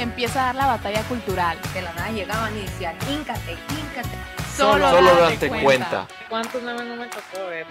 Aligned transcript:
Empieza 0.00 0.42
a 0.42 0.46
dar 0.46 0.54
la 0.56 0.66
batalla 0.66 1.02
cultural. 1.04 1.56
De 1.72 1.82
la 1.82 1.92
nada 1.94 2.10
llegaban 2.10 2.56
y 2.56 2.62
decían, 2.62 2.96
híncate, 3.08 3.52
híncate. 3.52 4.08
Solo, 4.56 4.90
Solo 4.90 5.14
date 5.14 5.48
date 5.48 5.62
cuenta. 5.62 6.08
¿Cuántos 6.28 6.62
nueve 6.62 6.84
no 6.84 6.96
me 6.96 7.06
tocó 7.06 7.46
ver? 7.48 7.66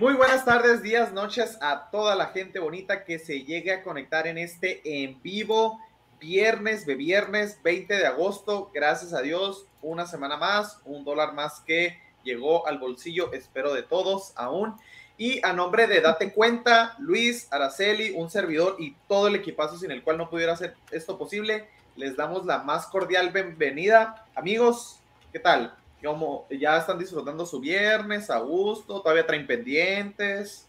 Muy 0.00 0.14
buenas 0.14 0.44
tardes, 0.44 0.82
días, 0.82 1.12
noches 1.12 1.58
a 1.60 1.88
toda 1.90 2.16
la 2.16 2.26
gente 2.26 2.58
bonita 2.58 3.04
que 3.04 3.18
se 3.18 3.44
llegue 3.44 3.72
a 3.72 3.82
conectar 3.82 4.26
en 4.26 4.38
este 4.38 5.04
en 5.04 5.20
vivo 5.22 5.80
viernes 6.20 6.84
de 6.84 6.96
viernes 6.96 7.60
20 7.62 7.94
de 7.94 8.06
agosto. 8.06 8.70
Gracias 8.74 9.12
a 9.12 9.22
Dios, 9.22 9.66
una 9.82 10.06
semana 10.06 10.36
más, 10.36 10.80
un 10.84 11.04
dólar 11.04 11.32
más 11.34 11.60
que 11.60 11.96
llegó 12.24 12.66
al 12.66 12.78
bolsillo, 12.78 13.32
espero 13.32 13.72
de 13.72 13.82
todos 13.82 14.32
aún. 14.36 14.76
Y 15.20 15.44
a 15.44 15.52
nombre 15.52 15.88
de 15.88 16.00
Date 16.00 16.32
Cuenta, 16.32 16.94
Luis, 17.00 17.48
Araceli, 17.50 18.12
un 18.12 18.30
servidor 18.30 18.76
y 18.78 18.94
todo 19.08 19.26
el 19.26 19.34
equipazo 19.34 19.76
sin 19.76 19.90
el 19.90 20.04
cual 20.04 20.16
no 20.16 20.30
pudiera 20.30 20.52
hacer 20.52 20.76
esto 20.92 21.18
posible, 21.18 21.68
les 21.96 22.16
damos 22.16 22.46
la 22.46 22.58
más 22.58 22.86
cordial 22.86 23.30
bienvenida. 23.30 24.24
Amigos, 24.36 25.00
¿qué 25.32 25.40
tal? 25.40 25.74
¿Cómo, 26.04 26.46
¿Ya 26.48 26.78
están 26.78 27.00
disfrutando 27.00 27.44
su 27.46 27.58
viernes 27.58 28.30
a 28.30 28.38
gusto? 28.38 29.00
¿Todavía 29.00 29.26
traen 29.26 29.44
pendientes? 29.44 30.68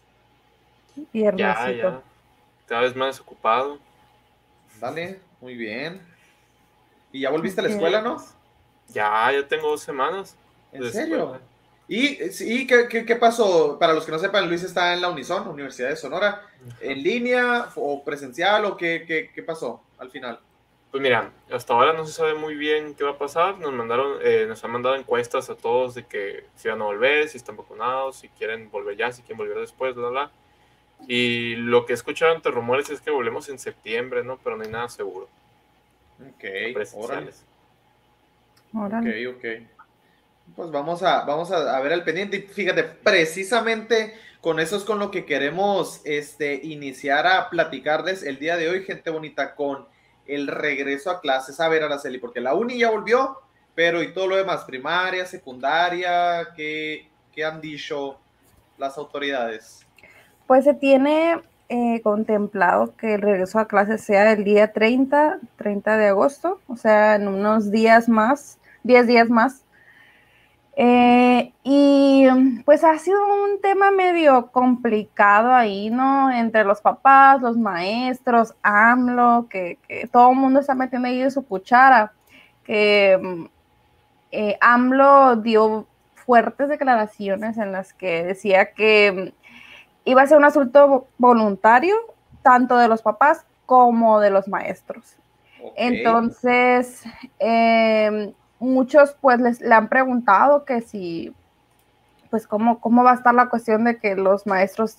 Ya, 0.96 1.30
Viernesito. 1.30 1.90
ya. 1.90 2.02
Cada 2.66 2.80
vez 2.80 2.96
más 2.96 3.20
ocupado. 3.20 3.78
Dale, 4.80 5.20
muy 5.40 5.54
bien. 5.54 6.02
¿Y 7.12 7.20
ya 7.20 7.30
volviste 7.30 7.60
a 7.60 7.64
la 7.64 7.70
escuela, 7.70 8.02
no? 8.02 8.16
Ya, 8.88 9.30
ya 9.30 9.46
tengo 9.46 9.68
dos 9.68 9.82
semanas. 9.82 10.36
¿En 10.72 10.90
serio? 10.90 11.18
escuela. 11.18 11.49
¿Y, 11.92 12.66
¿qué, 12.68 12.86
qué, 12.88 13.04
qué 13.04 13.16
pasó? 13.16 13.76
Para 13.76 13.92
los 13.92 14.06
que 14.06 14.12
no 14.12 14.18
sepan, 14.20 14.48
Luis 14.48 14.62
está 14.62 14.94
en 14.94 15.00
la 15.00 15.08
Unison, 15.08 15.48
Universidad 15.48 15.88
de 15.88 15.96
Sonora. 15.96 16.42
¿En 16.80 17.02
línea 17.02 17.68
o 17.74 18.04
presencial 18.04 18.64
o 18.64 18.76
qué, 18.76 19.02
qué, 19.08 19.32
qué 19.34 19.42
pasó 19.42 19.82
al 19.98 20.08
final? 20.08 20.38
Pues 20.92 21.02
mira, 21.02 21.32
hasta 21.50 21.74
ahora 21.74 21.92
no 21.92 22.06
se 22.06 22.12
sabe 22.12 22.34
muy 22.34 22.54
bien 22.54 22.94
qué 22.94 23.02
va 23.02 23.10
a 23.10 23.18
pasar. 23.18 23.58
Nos 23.58 23.72
mandaron, 23.72 24.18
eh, 24.22 24.44
nos 24.46 24.62
han 24.62 24.70
mandado 24.70 24.94
encuestas 24.94 25.50
a 25.50 25.56
todos 25.56 25.96
de 25.96 26.06
que 26.06 26.44
si 26.54 26.68
van 26.68 26.80
a 26.80 26.84
volver, 26.84 27.28
si 27.28 27.38
están 27.38 27.56
vacunados, 27.56 28.18
si 28.18 28.28
quieren 28.28 28.70
volver 28.70 28.96
ya, 28.96 29.10
si 29.10 29.22
quieren 29.22 29.38
volver 29.38 29.58
después, 29.58 29.96
bla, 29.96 30.10
bla. 30.10 30.30
Y 31.08 31.56
lo 31.56 31.86
que 31.86 31.92
he 31.92 31.96
escuchado 31.96 32.32
entre 32.32 32.52
rumores 32.52 32.88
es 32.90 33.00
que 33.00 33.10
volvemos 33.10 33.48
en 33.48 33.58
septiembre, 33.58 34.22
¿no? 34.22 34.38
Pero 34.44 34.56
no 34.56 34.62
hay 34.62 34.70
nada 34.70 34.88
seguro. 34.88 35.28
Ok. 36.20 36.44
Órale. 36.94 37.32
Ok, 38.72 39.36
ok. 39.36 39.79
Pues 40.56 40.70
vamos 40.70 41.02
a, 41.02 41.24
vamos 41.24 41.50
a, 41.52 41.76
a 41.76 41.80
ver 41.80 41.92
al 41.92 42.04
pendiente. 42.04 42.36
Y 42.38 42.40
fíjate, 42.42 42.84
precisamente 42.84 44.14
con 44.40 44.58
eso 44.58 44.76
es 44.76 44.84
con 44.84 44.98
lo 44.98 45.10
que 45.10 45.26
queremos 45.26 46.00
este, 46.04 46.54
iniciar 46.62 47.26
a 47.26 47.50
platicarles 47.50 48.22
el 48.22 48.38
día 48.38 48.56
de 48.56 48.68
hoy, 48.68 48.84
gente 48.84 49.10
bonita, 49.10 49.54
con 49.54 49.86
el 50.26 50.46
regreso 50.46 51.10
a 51.10 51.20
clases. 51.20 51.60
A 51.60 51.68
ver, 51.68 51.82
Araceli, 51.82 52.18
porque 52.18 52.40
la 52.40 52.54
uni 52.54 52.78
ya 52.78 52.90
volvió, 52.90 53.38
pero 53.74 54.02
y 54.02 54.14
todo 54.14 54.28
lo 54.28 54.36
demás, 54.36 54.64
primaria, 54.64 55.26
secundaria, 55.26 56.48
¿qué, 56.56 57.08
qué 57.32 57.44
han 57.44 57.60
dicho 57.60 58.18
las 58.78 58.96
autoridades? 58.96 59.86
Pues 60.46 60.64
se 60.64 60.74
tiene 60.74 61.42
eh, 61.68 62.00
contemplado 62.02 62.96
que 62.96 63.14
el 63.14 63.22
regreso 63.22 63.58
a 63.58 63.68
clases 63.68 64.00
sea 64.00 64.32
el 64.32 64.42
día 64.42 64.72
30, 64.72 65.38
30 65.56 65.96
de 65.98 66.08
agosto, 66.08 66.60
o 66.66 66.76
sea, 66.76 67.16
en 67.16 67.28
unos 67.28 67.70
días 67.70 68.08
más, 68.08 68.58
10 68.84 69.06
días 69.06 69.28
más. 69.28 69.64
Eh, 70.76 71.52
y 71.62 72.26
pues 72.64 72.84
ha 72.84 72.96
sido 72.98 73.18
un 73.26 73.60
tema 73.60 73.90
medio 73.90 74.50
complicado 74.50 75.52
ahí, 75.52 75.90
¿no? 75.90 76.30
Entre 76.30 76.64
los 76.64 76.80
papás, 76.80 77.42
los 77.42 77.56
maestros, 77.56 78.54
AMLO, 78.62 79.46
que, 79.50 79.78
que 79.86 80.06
todo 80.06 80.30
el 80.30 80.36
mundo 80.36 80.60
está 80.60 80.74
metiendo 80.74 81.08
ahí 81.08 81.20
de 81.20 81.30
su 81.30 81.44
cuchara, 81.44 82.12
que 82.64 83.48
eh, 84.32 84.56
AMLO 84.60 85.36
dio 85.36 85.86
fuertes 86.14 86.68
declaraciones 86.68 87.58
en 87.58 87.72
las 87.72 87.92
que 87.92 88.24
decía 88.24 88.72
que 88.72 89.32
mm, 89.34 90.08
iba 90.08 90.22
a 90.22 90.26
ser 90.26 90.38
un 90.38 90.44
asunto 90.44 90.86
vo- 90.88 91.04
voluntario, 91.18 91.96
tanto 92.42 92.76
de 92.78 92.88
los 92.88 93.02
papás 93.02 93.44
como 93.66 94.20
de 94.20 94.30
los 94.30 94.46
maestros. 94.48 95.16
Entonces, 95.76 97.02
eh, 97.38 98.32
muchos 98.60 99.16
pues 99.20 99.40
les, 99.40 99.60
le 99.60 99.74
han 99.74 99.88
preguntado 99.88 100.64
que 100.64 100.82
si, 100.82 101.34
pues 102.30 102.46
cómo, 102.46 102.80
cómo 102.80 103.02
va 103.02 103.12
a 103.12 103.14
estar 103.14 103.34
la 103.34 103.48
cuestión 103.48 103.84
de 103.84 103.98
que 103.98 104.14
los 104.14 104.46
maestros 104.46 104.96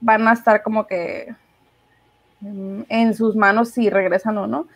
van 0.00 0.28
a 0.28 0.34
estar 0.34 0.62
como 0.62 0.86
que 0.86 1.34
mm, 2.40 2.82
en 2.88 3.14
sus 3.14 3.34
manos 3.34 3.70
si 3.70 3.90
regresan 3.90 4.38
o 4.38 4.46
no. 4.46 4.66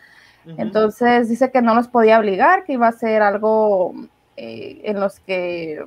Entonces 0.57 1.29
dice 1.29 1.51
que 1.51 1.61
no 1.61 1.75
los 1.75 1.87
podía 1.87 2.17
obligar, 2.17 2.63
que 2.63 2.73
iba 2.73 2.87
a 2.87 2.91
ser 2.91 3.21
algo 3.21 3.93
eh, 4.35 4.81
en 4.83 4.99
los 4.99 5.19
que 5.19 5.85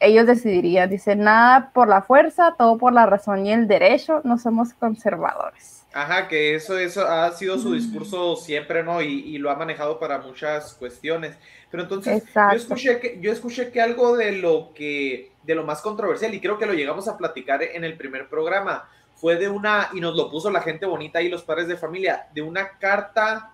ellos 0.00 0.26
decidirían. 0.26 0.90
Dice, 0.90 1.16
nada 1.16 1.70
por 1.72 1.88
la 1.88 2.02
fuerza, 2.02 2.54
todo 2.56 2.78
por 2.78 2.92
la 2.92 3.06
razón 3.06 3.46
y 3.46 3.52
el 3.52 3.66
derecho, 3.66 4.20
no 4.24 4.38
somos 4.38 4.72
conservadores. 4.74 5.84
Ajá, 5.92 6.28
que 6.28 6.54
eso, 6.54 6.78
eso 6.78 7.06
ha 7.06 7.30
sido 7.32 7.58
su 7.58 7.72
discurso 7.72 8.36
siempre, 8.36 8.84
¿no? 8.84 9.00
Y, 9.00 9.20
y 9.20 9.38
lo 9.38 9.50
ha 9.50 9.56
manejado 9.56 9.98
para 9.98 10.18
muchas 10.18 10.74
cuestiones. 10.74 11.36
Pero 11.70 11.82
entonces, 11.82 12.22
Exacto. 12.22 12.56
yo 12.56 12.62
escuché 12.62 13.00
que, 13.00 13.18
yo 13.20 13.32
escuché 13.32 13.70
que 13.70 13.80
algo 13.80 14.16
de 14.16 14.32
lo 14.32 14.72
que, 14.74 15.32
de 15.42 15.54
lo 15.54 15.64
más 15.64 15.80
controversial, 15.80 16.32
y 16.34 16.40
creo 16.40 16.58
que 16.58 16.66
lo 16.66 16.74
llegamos 16.74 17.08
a 17.08 17.16
platicar 17.16 17.62
en 17.62 17.84
el 17.84 17.96
primer 17.96 18.28
programa, 18.28 18.88
fue 19.14 19.36
de 19.36 19.48
una, 19.48 19.88
y 19.92 20.00
nos 20.00 20.14
lo 20.14 20.30
puso 20.30 20.50
la 20.50 20.60
gente 20.60 20.86
bonita 20.86 21.20
y 21.20 21.28
los 21.28 21.42
padres 21.42 21.68
de 21.68 21.76
familia, 21.76 22.28
de 22.32 22.42
una 22.42 22.78
carta 22.78 23.52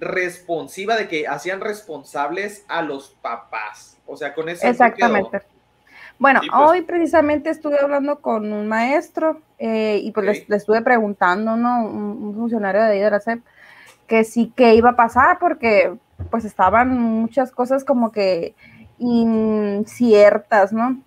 responsiva 0.00 0.96
de 0.96 1.08
que 1.08 1.28
hacían 1.28 1.60
responsables 1.60 2.64
a 2.68 2.82
los 2.82 3.10
papás. 3.22 3.98
O 4.06 4.16
sea, 4.16 4.34
con 4.34 4.48
eso. 4.48 4.66
Exactamente. 4.66 5.42
Bueno, 6.20 6.40
Sí, 6.42 6.48
pues. 6.50 6.70
hoy 6.70 6.82
precisamente 6.82 7.50
estuve 7.50 7.80
hablando 7.80 8.20
con 8.20 8.52
un 8.52 8.68
maestro 8.68 9.40
eh, 9.58 9.98
y 10.02 10.12
pues 10.12 10.24
Ok. 10.28 10.34
les- 10.34 10.48
le, 10.48 10.56
estuve 10.56 10.82
preguntando, 10.82 11.56
¿no? 11.56 11.84
Un, 11.84 12.22
un 12.22 12.34
funcionario 12.36 12.82
de 12.82 12.92
ahí 12.92 13.00
de 13.00 13.10
la 13.10 13.20
SEP, 13.20 13.42
que 14.06 14.22
sí 14.24 14.52
que 14.54 14.74
iba 14.74 14.90
a 14.90 14.96
pasar 14.96 15.38
porque 15.40 15.94
pues 16.30 16.44
estaban 16.44 16.96
muchas 16.98 17.50
cosas 17.50 17.84
como 17.84 18.12
que 18.12 18.54
inciertas, 18.98 20.72
¿no? 20.72 21.00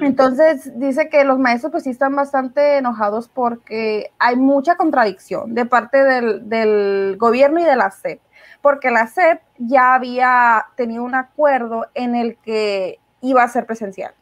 Entonces 0.00 0.78
dice 0.78 1.10
que 1.10 1.24
los 1.24 1.38
maestros 1.38 1.70
pues 1.72 1.84
sí 1.84 1.90
están 1.90 2.16
bastante 2.16 2.78
enojados 2.78 3.28
porque 3.28 4.12
hay 4.18 4.34
mucha 4.36 4.76
contradicción 4.76 5.54
de 5.54 5.66
parte 5.66 6.02
del, 6.02 6.48
del 6.48 7.16
gobierno 7.18 7.60
y 7.60 7.64
de 7.64 7.76
la 7.76 7.90
SEP, 7.90 8.18
porque 8.62 8.90
la 8.90 9.06
SEP 9.08 9.42
ya 9.58 9.94
había 9.94 10.64
tenido 10.76 11.04
un 11.04 11.14
acuerdo 11.14 11.86
en 11.92 12.14
el 12.14 12.36
que 12.38 12.98
iba 13.20 13.42
a 13.42 13.48
ser 13.48 13.66
presencial. 13.66 14.14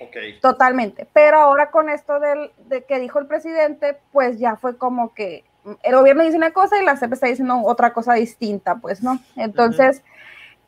Ok. 0.00 0.16
Totalmente. 0.40 1.06
Pero 1.12 1.38
ahora 1.38 1.70
con 1.70 1.88
esto 1.88 2.20
del, 2.20 2.52
de 2.68 2.84
que 2.84 2.98
dijo 2.98 3.18
el 3.18 3.26
presidente, 3.26 3.98
pues 4.12 4.38
ya 4.38 4.56
fue 4.56 4.76
como 4.76 5.14
que 5.14 5.44
el 5.82 5.94
gobierno 5.94 6.22
dice 6.22 6.36
una 6.36 6.52
cosa 6.52 6.80
y 6.80 6.84
la 6.84 6.96
CEP 6.96 7.12
está 7.12 7.26
diciendo 7.26 7.60
otra 7.64 7.92
cosa 7.92 8.14
distinta, 8.14 8.76
pues, 8.76 9.02
¿no? 9.02 9.18
Entonces, 9.36 10.02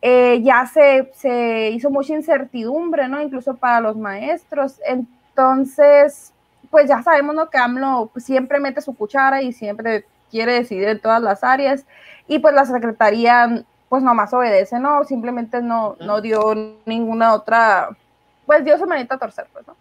eh, 0.02 0.40
ya 0.42 0.66
se, 0.66 1.10
se 1.14 1.70
hizo 1.70 1.90
mucha 1.90 2.14
incertidumbre, 2.14 3.08
¿no? 3.08 3.20
Incluso 3.20 3.56
para 3.56 3.80
los 3.80 3.96
maestros. 3.96 4.80
Entonces, 4.84 6.32
pues 6.70 6.88
ya 6.88 7.02
sabemos, 7.02 7.34
¿no? 7.34 7.50
Que 7.50 7.58
AMLO 7.58 8.10
siempre 8.16 8.60
mete 8.60 8.80
su 8.80 8.94
cuchara 8.94 9.42
y 9.42 9.52
siempre 9.52 10.04
quiere 10.30 10.54
decidir 10.54 10.88
en 10.88 11.00
todas 11.00 11.22
las 11.22 11.44
áreas. 11.44 11.86
Y 12.26 12.38
pues 12.38 12.54
la 12.54 12.64
secretaría, 12.64 13.64
pues 13.88 14.02
nomás 14.02 14.32
obedece, 14.32 14.78
¿no? 14.78 15.04
Simplemente 15.04 15.62
no, 15.62 15.96
no 16.00 16.20
dio 16.20 16.54
ninguna 16.86 17.34
otra 17.34 17.90
pues 18.50 18.64
dio 18.64 18.76
su 18.78 18.84
manita 18.84 19.14
a 19.14 19.18
torcer, 19.18 19.46
pues, 19.52 19.64
¿no? 19.68 19.76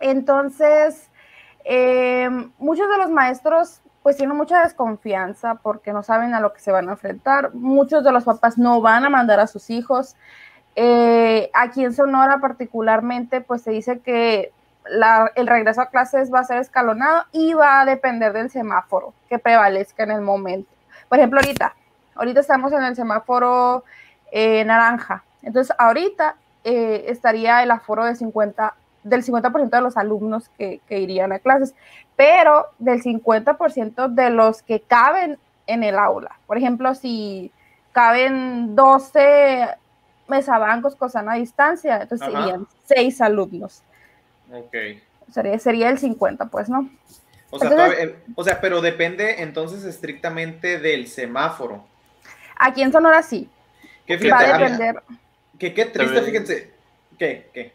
Entonces, 0.00 1.10
eh, 1.66 2.30
muchos 2.56 2.88
de 2.88 2.96
los 2.96 3.10
maestros 3.10 3.82
pues 4.02 4.16
tienen 4.16 4.38
mucha 4.38 4.62
desconfianza 4.62 5.56
porque 5.56 5.92
no 5.92 6.02
saben 6.02 6.32
a 6.32 6.40
lo 6.40 6.54
que 6.54 6.60
se 6.60 6.72
van 6.72 6.88
a 6.88 6.92
enfrentar. 6.92 7.52
Muchos 7.52 8.02
de 8.02 8.10
los 8.10 8.24
papás 8.24 8.56
no 8.56 8.80
van 8.80 9.04
a 9.04 9.10
mandar 9.10 9.38
a 9.38 9.46
sus 9.46 9.68
hijos. 9.68 10.16
Eh, 10.76 11.50
aquí 11.52 11.84
en 11.84 11.92
Sonora 11.92 12.38
particularmente, 12.38 13.42
pues 13.42 13.60
se 13.60 13.72
dice 13.72 13.98
que 13.98 14.50
el 15.34 15.46
regreso 15.46 15.82
a 15.82 15.90
clases 15.90 16.32
va 16.32 16.38
a 16.38 16.44
ser 16.44 16.60
escalonado 16.60 17.26
y 17.32 17.52
va 17.52 17.82
a 17.82 17.84
depender 17.84 18.32
del 18.32 18.48
semáforo 18.48 19.12
que 19.28 19.38
prevalezca 19.38 20.04
en 20.04 20.12
el 20.12 20.22
momento. 20.22 20.70
Por 21.10 21.18
ejemplo, 21.18 21.38
ahorita, 21.38 21.74
ahorita 22.14 22.40
estamos 22.40 22.72
en 22.72 22.82
el 22.82 22.96
semáforo 22.96 23.84
eh, 24.32 24.64
naranja. 24.64 25.22
Entonces, 25.42 25.76
ahorita 25.78 26.36
eh, 26.64 27.04
estaría 27.08 27.62
el 27.62 27.70
aforo 27.70 28.04
de 28.04 28.14
50, 28.16 28.74
del 29.02 29.22
50% 29.24 29.70
de 29.70 29.80
los 29.80 29.96
alumnos 29.96 30.48
que, 30.58 30.80
que 30.88 30.98
irían 30.98 31.32
a 31.32 31.38
clases, 31.38 31.74
pero 32.16 32.66
del 32.78 33.02
50% 33.02 34.08
de 34.08 34.30
los 34.30 34.62
que 34.62 34.80
caben 34.80 35.38
en 35.66 35.82
el 35.84 35.98
aula. 35.98 36.38
Por 36.46 36.56
ejemplo, 36.58 36.94
si 36.94 37.50
caben 37.92 38.74
12 38.74 39.68
mesabancos 40.28 40.96
con 40.96 41.10
sana 41.10 41.34
distancia, 41.34 42.02
entonces 42.02 42.26
Ajá. 42.28 42.38
serían 42.42 42.66
6 42.84 43.20
alumnos. 43.20 43.82
Ok. 44.52 44.74
Sería, 45.32 45.58
sería 45.58 45.88
el 45.90 45.98
50, 45.98 46.46
pues, 46.46 46.68
¿no? 46.68 46.88
O 47.50 47.58
sea, 47.58 47.70
Entonces- 47.70 47.96
todavía- 47.98 48.16
o 48.34 48.44
sea, 48.44 48.60
pero 48.60 48.80
depende 48.80 49.42
entonces 49.42 49.84
estrictamente 49.84 50.78
del 50.78 51.06
semáforo. 51.08 51.84
Aquí 52.58 52.82
en 52.82 52.92
Sonora 52.92 53.22
sí. 53.22 53.48
Va 54.10 54.38
a 54.38 54.54
a 54.54 54.58
mí- 54.58 54.64
depender. 54.64 55.02
Que 55.58 55.74
qué 55.74 55.84
triste, 55.86 56.14
También- 56.14 56.24
fíjense. 56.24 56.70
¿Qué? 57.18 57.48
¿Qué? 57.52 57.72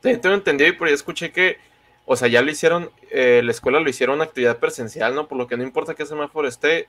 También 0.00 0.20
tengo 0.20 0.34
entendido 0.36 0.70
y 0.70 0.72
por 0.72 0.88
ahí 0.88 0.94
escuché 0.94 1.32
que, 1.32 1.58
o 2.06 2.14
sea, 2.16 2.28
ya 2.28 2.42
lo 2.42 2.50
hicieron, 2.50 2.90
eh, 3.10 3.40
la 3.44 3.50
escuela 3.50 3.80
lo 3.80 3.88
hicieron 3.90 4.16
una 4.16 4.24
actividad 4.24 4.58
presencial, 4.58 5.14
¿no? 5.14 5.26
Por 5.28 5.38
lo 5.38 5.46
que 5.48 5.56
no 5.56 5.64
importa 5.64 5.94
qué 5.94 6.06
semáforo 6.06 6.46
esté, 6.46 6.88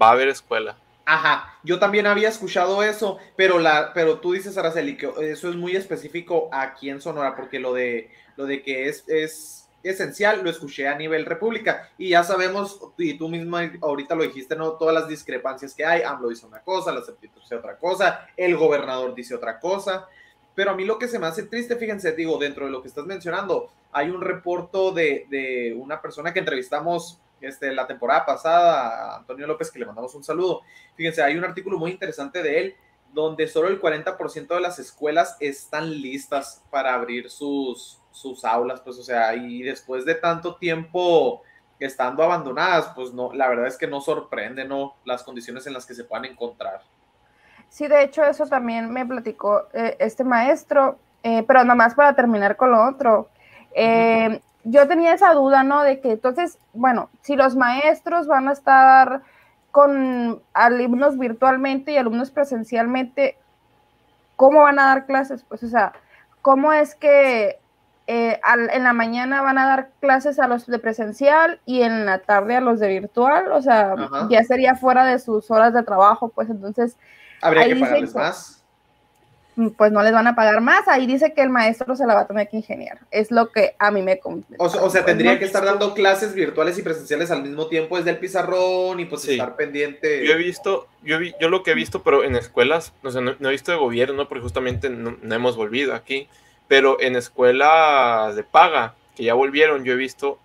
va 0.00 0.08
a 0.08 0.12
haber 0.12 0.28
escuela. 0.28 0.76
Ajá, 1.06 1.56
yo 1.64 1.78
también 1.78 2.06
había 2.06 2.28
escuchado 2.28 2.82
eso, 2.82 3.18
pero 3.36 3.58
la, 3.58 3.92
pero 3.94 4.18
tú 4.18 4.32
dices, 4.32 4.56
Araceli, 4.58 4.96
que 4.96 5.10
eso 5.22 5.48
es 5.48 5.56
muy 5.56 5.74
específico 5.74 6.48
aquí 6.52 6.90
en 6.90 7.00
Sonora, 7.00 7.34
porque 7.36 7.58
lo 7.58 7.72
de 7.72 8.10
lo 8.36 8.46
de 8.46 8.62
que 8.62 8.88
es, 8.88 9.04
es 9.08 9.59
esencial, 9.82 10.42
lo 10.42 10.50
escuché 10.50 10.88
a 10.88 10.96
nivel 10.96 11.26
república, 11.26 11.90
y 11.98 12.10
ya 12.10 12.22
sabemos, 12.22 12.80
y 12.98 13.14
tú 13.14 13.28
misma 13.28 13.72
ahorita 13.80 14.14
lo 14.14 14.24
dijiste, 14.24 14.56
¿no? 14.56 14.72
Todas 14.72 14.94
las 14.94 15.08
discrepancias 15.08 15.74
que 15.74 15.84
hay, 15.84 16.02
AMLO 16.02 16.28
dice 16.28 16.46
una 16.46 16.60
cosa, 16.60 16.92
la 16.92 17.02
CEPTIT 17.02 17.34
dice 17.34 17.54
otra 17.54 17.76
cosa, 17.76 18.26
el 18.36 18.56
gobernador 18.56 19.14
dice 19.14 19.34
otra 19.34 19.58
cosa, 19.58 20.08
pero 20.54 20.72
a 20.72 20.74
mí 20.74 20.84
lo 20.84 20.98
que 20.98 21.08
se 21.08 21.18
me 21.18 21.26
hace 21.26 21.44
triste, 21.44 21.76
fíjense, 21.76 22.12
digo, 22.12 22.38
dentro 22.38 22.66
de 22.66 22.72
lo 22.72 22.82
que 22.82 22.88
estás 22.88 23.06
mencionando, 23.06 23.70
hay 23.92 24.10
un 24.10 24.20
reporto 24.20 24.92
de, 24.92 25.26
de 25.30 25.74
una 25.76 26.02
persona 26.02 26.32
que 26.32 26.40
entrevistamos 26.40 27.20
este, 27.40 27.72
la 27.72 27.86
temporada 27.86 28.26
pasada, 28.26 29.16
Antonio 29.16 29.46
López, 29.46 29.70
que 29.70 29.78
le 29.78 29.86
mandamos 29.86 30.14
un 30.14 30.22
saludo. 30.22 30.62
Fíjense, 30.94 31.22
hay 31.22 31.36
un 31.36 31.44
artículo 31.44 31.78
muy 31.78 31.90
interesante 31.90 32.42
de 32.42 32.60
él 32.60 32.76
donde 33.12 33.48
solo 33.48 33.68
el 33.68 33.80
40% 33.80 34.54
de 34.54 34.60
las 34.60 34.78
escuelas 34.78 35.36
están 35.40 35.90
listas 35.90 36.62
para 36.70 36.94
abrir 36.94 37.30
sus, 37.30 37.99
sus 38.12 38.44
aulas, 38.44 38.80
pues, 38.80 38.98
o 38.98 39.02
sea, 39.02 39.34
y 39.34 39.62
después 39.62 40.04
de 40.04 40.14
tanto 40.14 40.56
tiempo 40.56 41.42
estando 41.78 42.22
abandonadas, 42.22 42.92
pues 42.94 43.12
no, 43.14 43.32
la 43.32 43.48
verdad 43.48 43.66
es 43.66 43.78
que 43.78 43.86
no 43.86 44.00
sorprende, 44.00 44.64
¿no? 44.66 44.94
Las 45.04 45.22
condiciones 45.22 45.66
en 45.66 45.72
las 45.72 45.86
que 45.86 45.94
se 45.94 46.04
puedan 46.04 46.26
encontrar. 46.26 46.82
Sí, 47.70 47.86
de 47.86 48.02
hecho, 48.02 48.24
eso 48.24 48.46
también 48.46 48.90
me 48.92 49.06
platicó 49.06 49.68
eh, 49.72 49.96
este 50.00 50.24
maestro, 50.24 50.98
eh, 51.22 51.44
pero 51.46 51.64
nomás 51.64 51.94
para 51.94 52.14
terminar 52.14 52.56
con 52.56 52.72
lo 52.72 52.84
otro. 52.84 53.28
eh, 53.74 54.40
Yo 54.64 54.86
tenía 54.88 55.14
esa 55.14 55.32
duda, 55.34 55.62
¿no? 55.62 55.82
De 55.82 56.00
que 56.00 56.12
entonces, 56.12 56.58
bueno, 56.74 57.08
si 57.22 57.36
los 57.36 57.56
maestros 57.56 58.26
van 58.26 58.48
a 58.48 58.52
estar 58.52 59.22
con 59.70 60.42
alumnos 60.52 61.16
virtualmente 61.16 61.92
y 61.92 61.96
alumnos 61.96 62.30
presencialmente, 62.32 63.38
¿cómo 64.36 64.62
van 64.62 64.78
a 64.80 64.86
dar 64.86 65.06
clases? 65.06 65.44
Pues, 65.44 65.62
o 65.62 65.68
sea, 65.68 65.92
¿cómo 66.42 66.72
es 66.72 66.94
que 66.96 67.59
eh, 68.06 68.40
al- 68.42 68.70
en 68.70 68.82
la 68.82 68.92
mañana 68.92 69.42
van 69.42 69.58
a 69.58 69.66
dar 69.66 69.90
clases 70.00 70.38
a 70.40 70.48
los 70.48 70.66
de 70.66 70.78
presencial 70.78 71.60
y 71.66 71.82
en 71.82 72.06
la 72.06 72.18
tarde 72.20 72.56
a 72.56 72.60
los 72.60 72.80
de 72.80 72.88
virtual? 72.88 73.52
O 73.52 73.62
sea, 73.62 73.92
Ajá. 73.96 74.26
ya 74.30 74.42
sería 74.44 74.74
fuera 74.74 75.04
de 75.04 75.18
sus 75.18 75.50
horas 75.50 75.72
de 75.74 75.82
trabajo, 75.82 76.28
pues 76.28 76.50
entonces 76.50 76.96
Habría 77.42 77.62
Ahí 77.62 77.68
que 77.70 77.74
dice 77.76 77.86
pagarles 77.86 78.12
que- 78.12 78.18
más. 78.18 78.56
pues 79.76 79.92
no 79.92 80.02
les 80.02 80.12
van 80.12 80.26
a 80.26 80.34
pagar 80.34 80.60
más. 80.60 80.86
Ahí 80.88 81.06
dice 81.06 81.32
que 81.34 81.42
el 81.42 81.50
maestro 81.50 81.94
se 81.96 82.06
la 82.06 82.14
va 82.14 82.20
a 82.20 82.26
tener 82.26 82.48
que 82.48 82.56
ingeniar. 82.58 82.98
Es 83.10 83.30
lo 83.30 83.50
que 83.50 83.74
a 83.78 83.90
mí 83.90 84.00
me. 84.02 84.18
O, 84.58 84.68
sea- 84.68 84.82
o 84.82 84.90
sea, 84.90 85.02
Pues, 85.02 85.06
tendría 85.06 85.38
que 85.38 85.44
estar 85.44 85.64
dando 85.64 85.92
clases 85.94 86.34
virtuales 86.34 86.78
y 86.78 86.82
presenciales 86.82 87.30
al 87.30 87.42
mismo 87.42 87.66
tiempo 87.68 87.96
desde 87.96 88.10
el 88.10 88.18
pizarrón 88.18 89.00
y 89.00 89.04
pues 89.06 89.22
Sí. 89.22 89.32
estar 89.32 89.56
pendiente. 89.56 90.26
Yo 90.26 90.32
he 90.32 90.36
visto, 90.36 90.86
yo, 91.02 91.18
vi- 91.18 91.34
yo 91.40 91.48
lo 91.48 91.62
que 91.62 91.72
he 91.72 91.74
visto, 91.74 92.02
pero 92.02 92.24
en 92.24 92.36
escuelas, 92.36 92.92
o 93.02 93.10
sea, 93.10 93.20
no, 93.20 93.34
no 93.38 93.48
he 93.48 93.52
visto 93.52 93.70
de 93.72 93.78
gobierno, 93.78 94.14
¿no? 94.14 94.28
porque 94.28 94.42
justamente 94.42 94.88
no, 94.90 95.16
no 95.20 95.34
hemos 95.34 95.56
volvido 95.56 95.94
aquí, 95.94 96.28
pero 96.70 97.00
en 97.00 97.16
escuelas 97.16 98.36
de 98.36 98.44
paga, 98.44 98.94
que 99.16 99.24
ya 99.24 99.34
volvieron, 99.34 99.82
yo 99.84 99.94
he 99.94 99.96
visto 99.96 100.38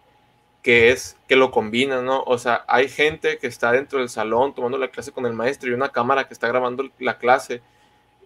que 0.63 0.89
es 0.89 1.18
que 1.27 1.36
lo 1.36 1.51
combinan, 1.51 2.04
¿no? 2.04 2.24
O 2.24 2.39
sea, 2.39 2.66
hay 2.68 2.89
gente 2.89 3.38
que 3.38 3.45
está 3.45 3.72
dentro 3.72 4.00
del 4.00 4.10
salón 4.10 4.56
tomando 4.56 4.80
la 4.80 4.88
clase 4.88 5.12
con 5.12 5.27
el 5.27 5.33
maestro 5.33 5.69
y 5.69 5.74
una 5.74 5.89
cámara 5.89 6.27
que 6.27 6.33
está 6.33 6.48
grabando 6.48 6.89
la 6.98 7.19
clase 7.19 7.62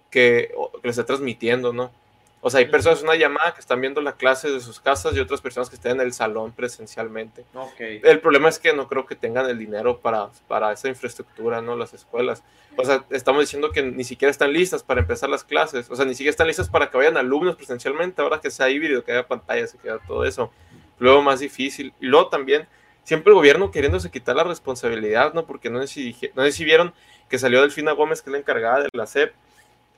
que, 0.10 0.50
que 0.82 0.82
le 0.82 0.90
está 0.92 1.06
transmitiendo, 1.06 1.74
¿no? 1.74 1.92
O 2.42 2.50
sea, 2.50 2.60
hay 2.60 2.68
personas 2.68 3.00
en 3.00 3.06
una 3.06 3.18
llamada 3.18 3.54
que 3.54 3.60
están 3.60 3.82
viendo 3.82 4.00
la 4.00 4.14
clase 4.14 4.50
de 4.50 4.62
sus 4.62 4.80
casas 4.80 5.14
y 5.16 5.20
otras 5.20 5.42
personas 5.42 5.70
que 5.70 5.76
están 5.76 5.94
en 5.94 6.02
el 6.02 6.14
salón 6.14 6.54
presencialmente. 6.54 7.46
Ok. 7.54 7.80
El 7.80 8.22
problema 8.22 8.48
es 8.48 8.60
que 8.60 8.72
no 8.74 8.88
creo 8.88 9.06
que 9.06 9.16
tengan 9.16 9.50
el 9.50 9.58
dinero 9.58 10.00
para, 10.00 10.30
para 10.48 10.72
esa 10.72 10.88
infraestructura, 10.88 11.62
¿no? 11.62 11.76
Las 11.76 11.94
escuelas. 11.94 12.44
O 12.78 12.86
sea, 12.86 13.06
estamos 13.10 13.42
diciendo 13.42 13.72
que 13.72 13.84
ni 13.84 14.06
siquiera 14.06 14.32
están 14.32 14.54
listas 14.54 14.84
para 14.84 15.02
empezar 15.02 15.30
las 15.30 15.44
clases. 15.44 15.90
O 15.90 15.98
sea, 15.98 16.06
ni 16.06 16.14
siquiera 16.14 16.32
están 16.32 16.48
listas 16.48 16.70
para 16.70 16.90
que 16.90 16.98
vayan 16.98 17.18
alumnos 17.18 17.58
presencialmente. 17.58 18.22
Ahora 18.22 18.40
que 18.40 18.52
sea 18.52 18.70
híbrido, 18.70 19.04
que 19.04 19.12
haya 19.12 19.28
pantallas, 19.28 19.76
que 19.82 19.90
haya 19.90 20.00
todo 20.08 20.24
eso. 20.24 20.50
Luego 20.98 21.22
más 21.22 21.42
difícil. 21.42 21.94
Y 22.00 22.06
luego 22.06 22.30
también, 22.30 22.70
siempre 23.04 23.32
el 23.32 23.36
gobierno 23.36 23.70
queriéndose 23.70 24.12
quitar 24.12 24.38
la 24.38 24.46
responsabilidad, 24.46 25.34
¿no? 25.34 25.46
Porque 25.46 25.70
no 25.70 25.82
sé 25.82 25.88
si, 25.88 26.16
no 26.36 26.44
sé 26.44 26.54
si 26.54 26.64
vieron 26.64 26.94
que 27.28 27.38
salió 27.38 27.62
Delfina 27.62 27.92
Gómez, 27.92 28.22
que 28.22 28.30
es 28.30 28.32
la 28.32 28.40
encargada 28.40 28.84
de 28.84 28.90
la 28.94 29.06
SEP, 29.06 29.34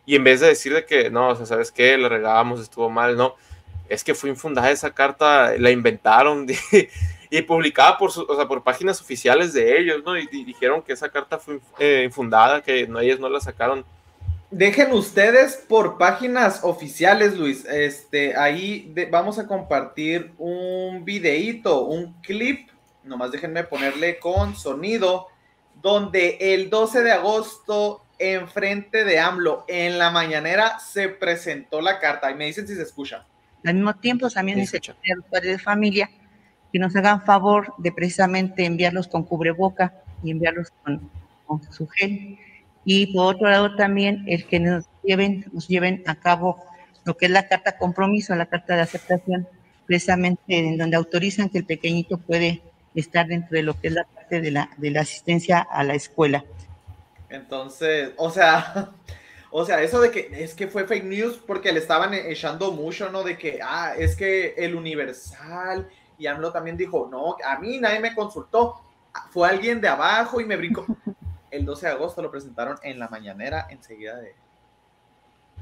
y 0.06 0.16
en 0.16 0.24
vez 0.24 0.40
de 0.40 0.48
decir 0.48 0.74
de 0.74 0.86
que, 0.86 1.10
no, 1.10 1.30
o 1.30 1.36
sea, 1.36 1.46
¿sabes 1.46 1.72
qué? 1.72 1.98
La 1.98 2.10
regamos, 2.10 2.60
estuvo 2.62 2.90
mal, 2.90 3.16
no. 3.16 3.36
Es 3.90 4.04
que 4.04 4.16
fue 4.16 4.30
infundada 4.30 4.72
esa 4.72 4.94
carta, 4.94 5.54
la 5.58 5.70
inventaron 5.70 6.48
y 7.30 7.42
publicada 7.44 7.98
por, 7.98 8.12
su- 8.12 8.24
o 8.28 8.36
sea, 8.36 8.48
por 8.48 8.64
páginas 8.64 9.00
oficiales 9.02 9.54
de 9.54 9.78
ellos, 9.80 10.02
¿no? 10.06 10.18
Y, 10.18 10.28
y 10.32 10.44
dijeron 10.46 10.82
que 10.82 10.94
esa 10.94 11.10
carta 11.10 11.38
fue 11.40 11.60
eh, 11.80 12.04
infundada, 12.06 12.62
que 12.62 12.88
no, 12.88 13.00
ellos 13.00 13.20
no 13.20 13.30
la 13.30 13.40
sacaron. 13.40 13.86
Dejen 14.50 14.92
ustedes 14.92 15.56
por 15.68 15.98
páginas 15.98 16.60
oficiales, 16.64 17.38
Luis. 17.38 17.64
Este, 17.66 18.36
ahí 18.36 18.92
de- 18.94 19.06
vamos 19.06 19.40
a 19.40 19.48
compartir 19.48 20.32
un 20.38 21.06
videíto, 21.06 21.84
un 21.84 22.14
clip. 22.22 22.70
Nomás 23.04 23.32
déjenme 23.32 23.64
ponerle 23.64 24.20
con 24.20 24.56
sonido. 24.56 25.28
Donde 25.82 26.38
el 26.40 26.70
12 26.70 27.02
de 27.02 27.12
agosto, 27.12 28.04
enfrente 28.22 29.04
de 29.04 29.20
AMLO, 29.20 29.66
en 29.68 29.98
la 29.98 30.12
mañanera, 30.12 30.80
se 30.80 31.10
presentó 31.10 31.82
la 31.82 32.00
carta. 32.00 32.32
Y 32.32 32.36
me 32.36 32.46
dicen 32.46 32.68
si 32.68 32.76
se 32.76 32.84
escucha. 32.84 33.26
Al 33.64 33.76
mismo 33.76 33.94
tiempo, 33.96 34.30
también 34.30 34.58
necesito 34.58 34.92
escucha. 34.92 35.14
a 35.14 35.16
los 35.18 35.26
padres 35.26 35.58
de 35.58 35.60
familia 35.60 36.10
que 36.72 36.80
nos 36.80 36.96
hagan 36.96 37.24
favor 37.24 37.74
de 37.78 37.92
precisamente 37.92 38.66
enviarlos 38.66 39.08
con 39.08 39.24
cubreboca 39.24 39.94
y 40.24 40.32
enviarlos 40.32 40.72
con, 40.84 41.10
con 41.46 41.62
su 41.72 41.88
gel. 41.88 42.38
Y 42.86 43.14
por 43.14 43.36
otro 43.36 43.50
lado 43.50 43.76
también 43.76 44.24
el 44.28 44.46
que 44.46 44.60
nos 44.60 44.86
lleven, 45.04 45.46
nos 45.52 45.68
lleven 45.68 46.04
a 46.08 46.16
cabo 46.16 46.64
lo 47.04 47.18
que 47.18 47.26
es 47.26 47.32
la 47.32 47.48
carta 47.48 47.78
compromiso, 47.78 48.36
la 48.36 48.46
carta 48.46 48.76
de 48.76 48.82
aceptación, 48.82 49.48
precisamente 49.86 50.42
en 50.48 50.78
donde 50.78 50.98
autorizan 50.98 51.50
que 51.50 51.60
el 51.60 51.66
pequeñito 51.66 52.18
puede 52.18 52.62
estar 52.96 53.28
dentro 53.28 53.56
de 53.56 53.64
lo 53.64 53.80
que 53.80 53.88
es 53.88 53.94
la 53.94 54.06
parte 54.06 54.42
de 54.42 54.52
la, 54.52 54.70
de 54.78 54.92
la 54.92 55.02
asistencia 55.02 55.60
a 55.60 55.84
la 55.84 55.96
escuela. 55.96 56.46
Entonces, 57.32 58.12
o 58.18 58.30
sea, 58.30 58.92
o 59.52 59.66
sea, 59.66 59.82
eso 59.82 60.00
de 60.02 60.12
que 60.12 60.30
es 60.34 60.54
que 60.54 60.68
fue 60.68 60.86
fake 60.86 61.06
news 61.06 61.38
porque 61.46 61.72
le 61.72 61.80
estaban 61.80 62.14
e- 62.14 62.32
echando 62.32 62.72
mucho, 62.72 63.10
¿no? 63.10 63.24
De 63.24 63.38
que, 63.38 63.60
ah, 63.64 63.94
es 63.98 64.16
que 64.16 64.54
el 64.58 64.76
Universal 64.76 65.90
y 66.18 66.28
AMLO 66.28 66.52
también 66.52 66.78
dijo, 66.78 67.08
no, 67.12 67.36
a 67.44 67.58
mí 67.60 67.80
nadie 67.80 68.00
me 68.00 68.14
consultó, 68.14 68.82
fue 69.32 69.50
alguien 69.50 69.82
de 69.82 69.88
abajo 69.88 70.40
y 70.40 70.46
me 70.46 70.56
brincó. 70.58 70.86
El 71.52 71.66
12 71.66 71.86
de 71.88 71.92
agosto 71.92 72.22
lo 72.22 72.32
presentaron 72.32 72.78
en 72.82 72.98
la 72.98 73.10
mañanera 73.10 73.68
enseguida 73.70 74.16
de... 74.18 74.30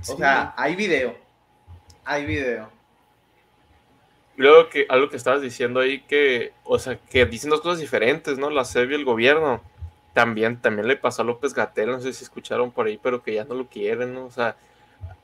O 0.01 0.03
Sí. 0.03 0.17
sea, 0.17 0.53
hay 0.55 0.75
video, 0.75 1.15
hay 2.05 2.25
video. 2.27 2.69
Luego 4.37 4.69
que 4.69 4.85
algo 4.87 5.09
que 5.09 5.17
estabas 5.17 5.41
diciendo 5.41 5.79
ahí 5.79 6.01
que, 6.01 6.53
o 6.63 6.77
sea, 6.79 6.97
que 6.97 7.25
dicen 7.25 7.49
dos 7.49 7.61
cosas 7.61 7.79
diferentes, 7.79 8.37
¿no? 8.37 8.49
La 8.51 8.65
SEB 8.65 8.91
y 8.91 8.95
el 8.95 9.03
gobierno. 9.03 9.61
También, 10.13 10.59
también 10.61 10.87
le 10.87 10.95
pasó 10.97 11.21
a 11.21 11.25
López 11.25 11.53
Gatel, 11.53 11.91
no 11.91 12.01
sé 12.01 12.11
si 12.13 12.23
escucharon 12.23 12.71
por 12.71 12.87
ahí, 12.87 12.99
pero 13.01 13.21
que 13.23 13.33
ya 13.33 13.43
no 13.45 13.55
lo 13.55 13.67
quieren, 13.67 14.13
¿no? 14.13 14.25
O 14.25 14.31
sea, 14.31 14.55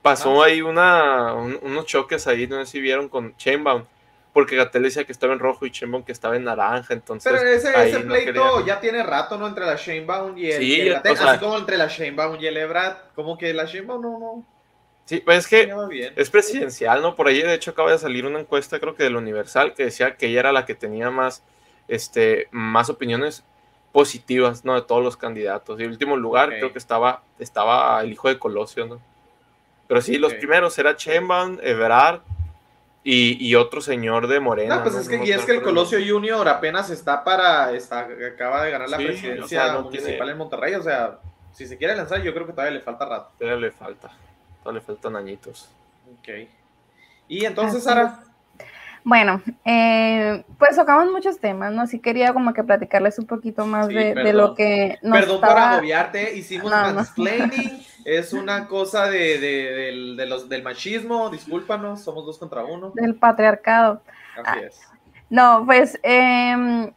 pasó 0.01 0.43
ahí 0.43 0.61
una, 0.61 1.33
un- 1.33 1.59
unos 1.63 1.85
choques 1.85 2.27
ahí, 2.27 2.47
no 2.47 2.63
sé 2.63 2.71
si 2.71 2.79
vieron 2.81 3.09
con 3.09 3.35
Chainbound, 3.37 3.85
porque 4.31 4.55
Gatel 4.55 4.83
decía 4.83 5.03
que 5.05 5.11
estaba 5.11 5.33
en 5.33 5.39
rojo 5.39 5.65
y 5.65 5.71
Chainbound 5.71 6.05
que 6.05 6.11
estaba 6.11 6.35
en 6.35 6.43
naranja, 6.43 6.93
entonces 6.93 7.31
Pero 7.31 7.47
ese, 7.49 7.69
ese 7.89 7.99
no 8.03 8.13
pleito 8.13 8.31
querían. 8.33 8.65
ya 8.65 8.79
tiene 8.79 9.01
rato, 9.03 9.37
¿no? 9.37 9.47
Entre 9.47 9.65
la 9.65 9.75
Sheinbaum 9.75 10.37
y 10.37 10.51
el, 10.51 10.61
Sí, 10.61 10.75
y 10.75 10.81
el 10.81 10.89
o 10.91 10.93
Gatell, 10.95 11.17
sea- 11.17 11.31
así 11.31 11.39
como 11.39 11.57
entre 11.57 11.77
la 11.77 11.87
Sheinbaum 11.87 12.37
y 12.39 12.45
el 12.45 12.57
Ebrard, 12.57 12.97
como 13.15 13.37
que 13.37 13.53
la 13.53 13.65
Sheinbaum 13.65 14.01
no, 14.01 14.19
no. 14.19 14.45
Sí, 15.05 15.19
pues 15.19 15.39
es 15.39 15.47
que 15.47 15.71
es 16.15 16.29
presidencial, 16.31 17.01
¿no? 17.01 17.15
Por 17.15 17.27
ahí, 17.27 17.41
de 17.41 17.53
hecho, 17.53 17.71
acaba 17.71 17.91
de 17.91 17.97
salir 17.99 18.25
una 18.25 18.39
encuesta, 18.39 18.79
creo 18.79 18.95
que 18.95 19.03
del 19.03 19.15
Universal, 19.15 19.73
que 19.75 19.85
decía 19.85 20.15
que 20.17 20.27
ella 20.27 20.39
era 20.41 20.51
la 20.51 20.65
que 20.65 20.73
tenía 20.73 21.11
más, 21.11 21.43
este, 21.87 22.47
más 22.51 22.89
opiniones 22.89 23.43
positivas, 23.95 24.65
¿no? 24.65 24.75
De 24.75 24.81
todos 24.81 25.01
los 25.01 25.15
candidatos. 25.15 25.79
Y 25.79 25.83
en 25.85 25.89
último 25.89 26.17
lugar, 26.17 26.49
creo 26.49 26.73
que 26.73 26.79
estaba, 26.79 27.23
estaba 27.39 28.01
el 28.01 28.11
hijo 28.11 28.27
de 28.27 28.37
Colosio, 28.37 28.85
¿no? 28.85 28.99
Pero 29.87 30.01
sí, 30.01 30.17
los 30.17 30.33
primeros 30.33 30.77
era 30.77 30.97
Chemban, 30.97 31.61
Ebrard 31.63 32.19
y, 33.05 33.37
y 33.47 33.55
otro 33.55 33.79
señor 33.79 34.27
de 34.27 34.41
Morena. 34.41 34.75
No, 34.75 34.83
pues 34.83 34.95
es 34.95 35.07
que, 35.07 35.23
y 35.25 35.31
es 35.31 35.45
que 35.45 35.53
el. 35.53 35.61
Colosio 35.61 35.97
Junior 36.05 36.45
apenas 36.49 36.89
está 36.89 37.23
para, 37.23 37.71
está, 37.71 38.09
acaba 38.33 38.65
de 38.65 38.71
ganar 38.71 38.89
la 38.89 38.97
Sí, 38.97 39.05
presidencia 39.05 39.45
o 39.45 39.47
sea, 39.47 39.73
no 39.73 39.83
municipal 39.83 40.13
tiene- 40.17 40.31
en 40.31 40.37
Monterrey, 40.39 40.73
o 40.75 40.83
sea, 40.83 41.19
si 41.53 41.65
se 41.65 41.77
quiere 41.77 41.95
lanzar, 41.95 42.21
yo 42.21 42.33
creo 42.33 42.45
que 42.45 42.51
todavía 42.51 42.73
le 42.77 42.81
falta 42.83 43.05
rato. 43.05 43.31
Todavía 43.39 43.61
le 43.61 43.71
falta, 43.71 44.11
todavía 44.61 44.81
le 44.81 44.85
faltan 44.85 45.15
añitos. 45.15 45.69
Ok. 46.19 46.49
Y 47.29 47.45
entonces, 47.45 47.77
Así 47.77 47.85
Sara, 47.85 48.19
Bueno, 49.07 49.39
eh, 49.63 50.43
pues 50.57 50.75
tocamos 50.75 51.11
muchos 51.11 51.39
temas, 51.39 51.71
¿no? 51.71 51.85
Sí 51.85 51.99
quería 51.99 52.33
como 52.33 52.53
que 52.53 52.63
platicarles 52.63 53.19
un 53.19 53.27
poquito 53.27 53.63
más 53.67 53.85
Sí, 53.87 53.93
de, 53.93 54.33
lo 54.33 54.55
que 54.55 54.97
nos 55.03 55.19
perdón 55.19 55.41
por 55.41 55.49
estaba- 55.49 55.71
agobiarte, 55.73 56.35
hicimos 56.35 56.71
No, 56.71 56.87
no. 56.87 56.93
mansplaining, 56.95 57.85
es 58.05 58.33
una 58.33 58.67
cosa 58.67 59.07
de, 59.07 59.37
de- 60.17 60.25
los, 60.25 60.49
del 60.49 60.63
machismo, 60.63 61.29
discúlpanos, 61.29 62.01
somos 62.01 62.25
dos 62.25 62.39
contra 62.39 62.65
uno. 62.65 62.91
del 62.95 63.13
patriarcado. 63.13 64.01
Así 64.43 64.59
es. 64.65 64.79
No, 65.29 65.63
pues 65.67 65.99
em, 66.01 66.91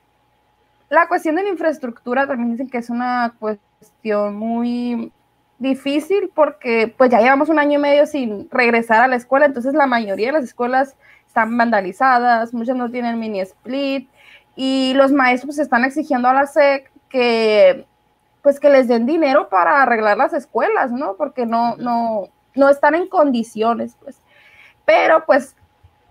la 0.88 1.09
cuestión 1.09 1.37
de 1.37 1.43
la 1.43 1.50
infraestructura 1.50 2.27
también 2.27 2.53
dicen 2.53 2.71
que 2.71 2.79
es 2.79 2.88
una 2.88 3.35
cuestión 3.38 4.35
muy 4.35 5.12
difícil 5.59 6.31
porque 6.35 6.95
pues 6.97 7.11
ya 7.11 7.21
llevamos 7.21 7.50
un 7.50 7.59
año 7.59 7.79
y 7.79 7.83
medio 7.83 8.07
sin 8.07 8.49
regresar 8.50 9.03
a 9.03 9.09
la 9.09 9.17
escuela, 9.17 9.45
entonces 9.45 9.75
la 9.75 9.87
mayoría 9.87 10.29
de 10.29 10.33
las 10.33 10.45
escuelas 10.45 10.97
están 11.38 11.57
vandalizadas, 11.57 12.52
muchas 12.52 12.76
no 12.76 12.90
tienen 12.90 13.18
mini 13.18 13.40
split 13.40 14.09
y 14.57 14.92
los 14.95 15.12
maestros 15.12 15.59
están 15.59 15.85
exigiendo 15.85 16.28
a 16.28 16.35
la 16.35 16.47
SEC 16.47 16.90
que 17.09 17.87
pues 18.42 18.59
que 18.59 18.71
les 18.71 18.88
den 18.88 19.07
dinero 19.07 19.49
para 19.49 19.83
arreglar 19.83 20.16
las 20.16 20.33
escuelas, 20.33 20.90
¿no? 20.90 21.14
Porque 21.14 21.47
no, 21.47 21.76
no, 21.76 22.28
no 22.54 22.68
están 22.68 22.95
en 22.95 23.09
condiciones, 23.09 23.97
pues. 24.00 24.21
Pero 24.85 25.25
pues 25.26 25.54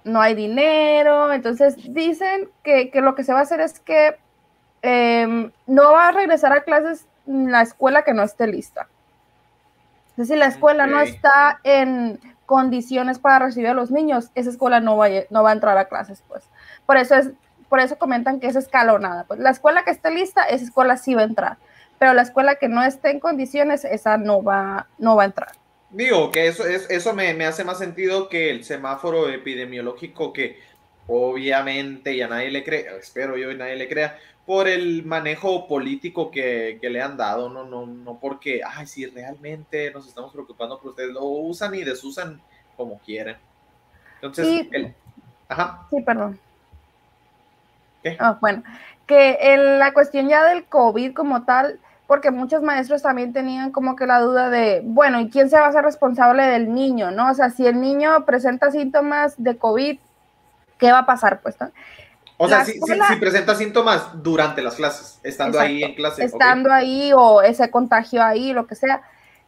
no 0.03 0.21
hay 0.21 0.35
dinero, 0.35 1.33
entonces 1.33 1.75
dicen 1.93 2.49
que, 2.63 2.89
que 2.89 3.01
lo 3.01 3.15
que 3.15 3.23
se 3.23 3.33
va 3.33 3.39
a 3.39 3.43
hacer 3.43 3.59
es 3.59 3.79
que 3.79 4.17
em, 4.81 5.51
no 5.65 5.91
va 5.91 6.09
a 6.09 6.11
regresar 6.11 6.53
a 6.53 6.63
clases 6.63 7.05
la 7.25 7.61
escuela 7.61 8.03
que 8.03 8.13
no 8.13 8.23
esté 8.23 8.47
lista. 8.47 8.87
Entonces, 10.11 10.33
si 10.33 10.39
la 10.39 10.47
escuela 10.47 10.87
no 10.87 10.99
está 11.01 11.59
en 11.63 12.19
condiciones 12.47 13.19
para 13.19 13.45
recibir 13.45 13.67
a 13.67 13.73
los 13.75 13.91
niños, 13.91 14.31
esa 14.33 14.49
escuela 14.49 14.79
no 14.79 14.97
va, 14.97 15.07
a, 15.07 15.09
no 15.29 15.43
va 15.43 15.51
a 15.51 15.53
entrar 15.53 15.77
a 15.77 15.85
clases, 15.85 16.23
pues. 16.27 16.43
Por 16.87 16.97
eso 16.97 17.13
es, 17.13 17.29
por 17.69 17.79
eso 17.79 17.99
comentan 17.99 18.39
que 18.39 18.47
es 18.47 18.55
escalonada. 18.55 19.25
Pues 19.25 19.39
la 19.39 19.51
escuela 19.51 19.83
que 19.83 19.91
esté 19.91 20.09
lista, 20.09 20.45
esa 20.45 20.63
escuela 20.63 20.97
sí 20.97 21.13
va 21.13 21.21
a 21.21 21.25
entrar. 21.25 21.57
Pero 21.99 22.13
la 22.13 22.21
escuela 22.21 22.55
que 22.55 22.69
no 22.69 22.81
esté 22.81 23.11
en 23.11 23.19
condiciones, 23.19 23.83
esa 23.83 24.17
no 24.17 24.41
va, 24.41 24.87
no 24.97 25.15
va 25.15 25.23
a 25.23 25.25
entrar. 25.25 25.51
Digo 25.89 26.31
que 26.31 26.47
eso, 26.47 26.65
es, 26.65 26.89
eso 26.89 27.13
me, 27.13 27.33
me 27.33 27.45
hace 27.45 27.63
más 27.63 27.77
sentido 27.77 28.29
que 28.29 28.49
el 28.49 28.63
semáforo 28.63 29.29
epidemiológico 29.29 30.31
que 30.31 30.59
obviamente 31.07 32.15
ya 32.15 32.27
nadie 32.27 32.51
le 32.51 32.63
cree, 32.63 32.87
espero 32.99 33.37
yo 33.37 33.51
y 33.51 33.57
nadie 33.57 33.75
le 33.75 33.87
crea, 33.87 34.17
por 34.47 34.67
el 34.69 35.03
manejo 35.05 35.67
político 35.67 36.31
que, 36.31 36.79
que 36.81 36.89
le 36.89 37.01
han 37.01 37.17
dado, 37.17 37.49
no, 37.49 37.65
no, 37.65 37.85
no 37.85 38.17
porque, 38.17 38.61
ay, 38.65 38.87
sí, 38.87 39.05
realmente 39.05 39.91
nos 39.91 40.07
estamos 40.07 40.31
preocupando 40.31 40.79
por 40.79 40.91
ustedes, 40.91 41.11
lo 41.11 41.25
usan 41.25 41.75
y 41.75 41.83
desusan 41.83 42.41
como 42.77 42.97
quieren. 42.99 43.35
Entonces, 44.15 44.47
Sí. 44.47 44.69
el, 44.71 44.95
ajá, 45.49 45.85
Sí, 45.91 46.01
perdón. 46.01 46.39
¿Qué? 48.01 48.15
Ah, 48.19 48.37
bueno, 48.39 48.63
que 49.05 49.33
el- 49.41 49.79
la 49.79 49.91
cuestión 49.93 50.29
ya 50.29 50.45
del 50.45 50.63
COVID 50.63 51.13
como 51.13 51.43
tal, 51.43 51.79
porque 52.07 52.31
muchos 52.31 52.61
maestros 52.61 53.01
también 53.01 53.33
tenían 53.33 53.71
como 53.73 53.97
que 53.97 54.07
la 54.07 54.21
duda 54.21 54.49
de, 54.49 54.81
bueno, 54.85 55.19
¿y 55.19 55.29
quién 55.29 55.49
se 55.49 55.59
va 55.59 55.65
a 55.65 55.69
hacer 55.69 55.83
responsable 55.83 56.43
del 56.43 56.73
niño? 56.73 57.11
¿No? 57.11 57.29
O 57.31 57.33
sea, 57.33 57.49
si 57.49 57.67
el 57.67 57.81
niño 57.81 58.23
presenta 58.25 58.71
síntomas 58.71 59.35
de 59.37 59.57
COVID, 59.57 59.99
¿qué 60.77 60.91
va 60.93 60.99
a 60.99 61.05
pasar? 61.05 61.41
Pues, 61.41 61.59
¿no? 61.59 61.69
O 62.37 62.47
sea, 62.47 62.65
si, 62.65 62.73
si- 62.73 62.77
escuela- 62.79 63.07
si 63.07 63.15
presenta 63.17 63.55
síntomas 63.55 64.09
durante 64.23 64.61
las 64.61 64.75
clases, 64.75 65.19
estando 65.23 65.59
ahí 65.59 65.83
en 65.83 65.95
clase. 65.95 66.23
estando 66.23 66.71
ahí 66.71 67.11
o 67.15 67.41
ese 67.41 67.69
contagio 67.71 68.23
ahí, 68.23 68.53
lo 68.53 68.67
que 68.67 68.75
sea, 68.75 69.01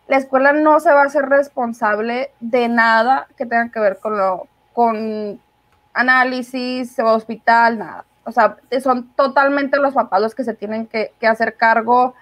la 0.08 0.17
escuela 0.17 0.53
no 0.53 0.79
se 0.79 0.91
va 0.91 1.03
a 1.03 1.05
hacer 1.05 1.25
responsable 1.29 2.31
de 2.39 2.67
nada 2.67 3.27
que 3.38 3.46
tenga 3.46 3.69
que 3.72 3.79
ver 3.79 4.00
con 4.00 4.17
lo, 4.17 4.48
con 4.74 5.39
análisis, 5.93 6.98
hospital, 7.00 7.77
nada. 7.77 8.05
O 8.24 8.31
sea, 8.31 8.58
son 8.81 9.10
totalmente 9.15 9.77
los 9.77 9.93
papás 9.93 10.22
los 10.22 10.36
que 10.36 10.43
se 10.43 10.53
tienen 10.53 10.88
que, 10.88 11.13
que 11.19 11.27
hacer 11.27 11.55
cargo 11.58 12.15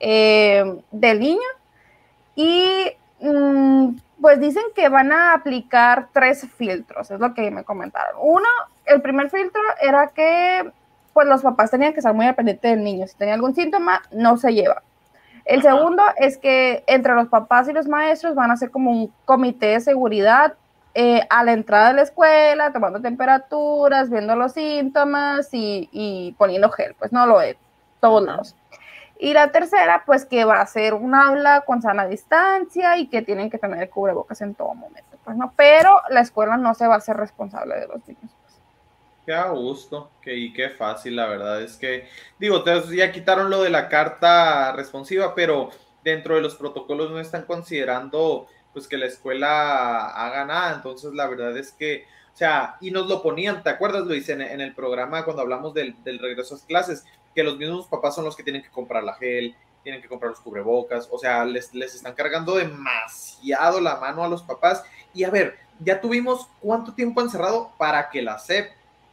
eh, 0.00 0.80
del 0.90 1.20
niño. 1.20 1.40
Y 2.34 2.92
mm, 3.20 3.88
pues 4.20 4.40
dicen 4.40 4.64
que 4.74 4.88
van 4.88 5.12
a 5.12 5.34
aplicar 5.34 6.08
tres 6.12 6.46
filtros, 6.56 7.10
es 7.10 7.20
lo 7.20 7.34
que 7.34 7.50
me 7.50 7.64
comentaron. 7.64 8.16
Uno, 8.20 8.48
el 8.86 9.02
primer 9.02 9.30
filtro 9.30 9.62
era 9.80 10.08
que 10.08 10.70
pues 11.12 11.26
los 11.26 11.42
papás 11.42 11.70
tenían 11.70 11.92
que 11.92 12.00
estar 12.00 12.14
muy 12.14 12.26
al 12.26 12.34
pendiente 12.34 12.68
del 12.68 12.82
niño. 12.82 13.06
Si 13.06 13.16
tenía 13.16 13.34
algún 13.34 13.54
síntoma, 13.54 14.02
no 14.12 14.36
se 14.38 14.54
lleva. 14.54 14.82
El 15.44 15.60
Ajá. 15.60 15.76
segundo 15.76 16.02
es 16.16 16.38
que 16.38 16.84
entre 16.86 17.14
los 17.14 17.28
papás 17.28 17.68
y 17.68 17.72
los 17.72 17.88
maestros 17.88 18.34
van 18.34 18.50
a 18.50 18.54
hacer 18.54 18.70
como 18.70 18.90
un 18.90 19.12
comité 19.24 19.66
de 19.66 19.80
seguridad 19.80 20.54
eh, 20.94 21.22
a 21.30 21.42
la 21.42 21.52
entrada 21.52 21.88
de 21.88 21.94
la 21.94 22.02
escuela, 22.02 22.72
tomando 22.72 23.00
temperaturas, 23.00 24.10
viendo 24.10 24.36
los 24.36 24.52
síntomas 24.52 25.48
y, 25.52 25.88
y 25.90 26.34
poniendo 26.38 26.70
gel, 26.70 26.94
pues 26.98 27.12
no 27.12 27.26
lo 27.26 27.38
de 27.38 27.56
todos 28.00 28.22
lados. 28.22 28.56
Y 29.18 29.32
la 29.32 29.52
tercera, 29.52 30.02
pues 30.04 30.24
que 30.24 30.44
va 30.44 30.60
a 30.60 30.66
ser 30.66 30.94
un 30.94 31.14
aula 31.14 31.62
con 31.62 31.80
sana 31.80 32.06
distancia 32.06 32.98
y 32.98 33.06
que 33.06 33.22
tienen 33.22 33.50
que 33.50 33.58
tener 33.58 33.88
cubrebocas 33.88 34.40
en 34.42 34.54
todo 34.54 34.74
momento, 34.74 35.16
pues 35.24 35.36
no, 35.36 35.52
pero 35.56 36.00
la 36.10 36.20
escuela 36.20 36.56
no 36.56 36.74
se 36.74 36.86
va 36.86 36.94
a 36.94 36.98
hacer 36.98 37.16
responsable 37.16 37.76
de 37.78 37.86
los 37.86 38.06
niños. 38.06 38.30
Qué 39.24 39.32
a 39.32 39.50
gusto, 39.50 40.10
que, 40.20 40.34
y 40.34 40.52
qué 40.52 40.68
fácil, 40.70 41.14
la 41.14 41.26
verdad 41.26 41.62
es 41.62 41.76
que, 41.76 42.08
digo, 42.40 42.64
ya 42.90 43.12
quitaron 43.12 43.50
lo 43.50 43.62
de 43.62 43.70
la 43.70 43.88
carta 43.88 44.72
responsiva, 44.72 45.32
pero 45.36 45.70
dentro 46.02 46.34
de 46.34 46.40
los 46.40 46.56
protocolos 46.56 47.10
no 47.10 47.20
están 47.20 47.44
considerando 47.44 48.48
pues 48.72 48.88
que 48.88 48.96
la 48.96 49.06
escuela 49.06 50.08
haga 50.08 50.44
nada, 50.44 50.74
entonces 50.74 51.12
la 51.12 51.28
verdad 51.28 51.56
es 51.56 51.70
que, 51.72 52.06
o 52.34 52.36
sea, 52.36 52.76
y 52.80 52.90
nos 52.90 53.06
lo 53.06 53.22
ponían, 53.22 53.62
¿te 53.62 53.70
acuerdas, 53.70 54.06
Luis, 54.06 54.28
en, 54.28 54.40
en 54.40 54.60
el 54.60 54.74
programa 54.74 55.24
cuando 55.24 55.42
hablamos 55.42 55.72
del, 55.72 55.94
del 56.02 56.18
regreso 56.18 56.56
a 56.56 56.66
clases, 56.66 57.04
que 57.34 57.44
los 57.44 57.56
mismos 57.58 57.86
papás 57.86 58.16
son 58.16 58.24
los 58.24 58.34
que 58.34 58.42
tienen 58.42 58.62
que 58.62 58.70
comprar 58.70 59.04
la 59.04 59.14
gel, 59.14 59.54
tienen 59.84 60.02
que 60.02 60.08
comprar 60.08 60.30
los 60.30 60.40
cubrebocas, 60.40 61.08
o 61.12 61.18
sea, 61.18 61.44
les, 61.44 61.72
les 61.74 61.94
están 61.94 62.14
cargando 62.14 62.56
demasiado 62.56 63.80
la 63.80 63.96
mano 63.96 64.24
a 64.24 64.28
los 64.28 64.42
papás, 64.42 64.82
y 65.14 65.22
a 65.22 65.30
ver, 65.30 65.58
ya 65.78 66.00
tuvimos 66.00 66.48
cuánto 66.60 66.94
tiempo 66.94 67.20
encerrado 67.20 67.72
para 67.78 68.10
que 68.10 68.22
la 68.22 68.38
SEP 68.38 68.72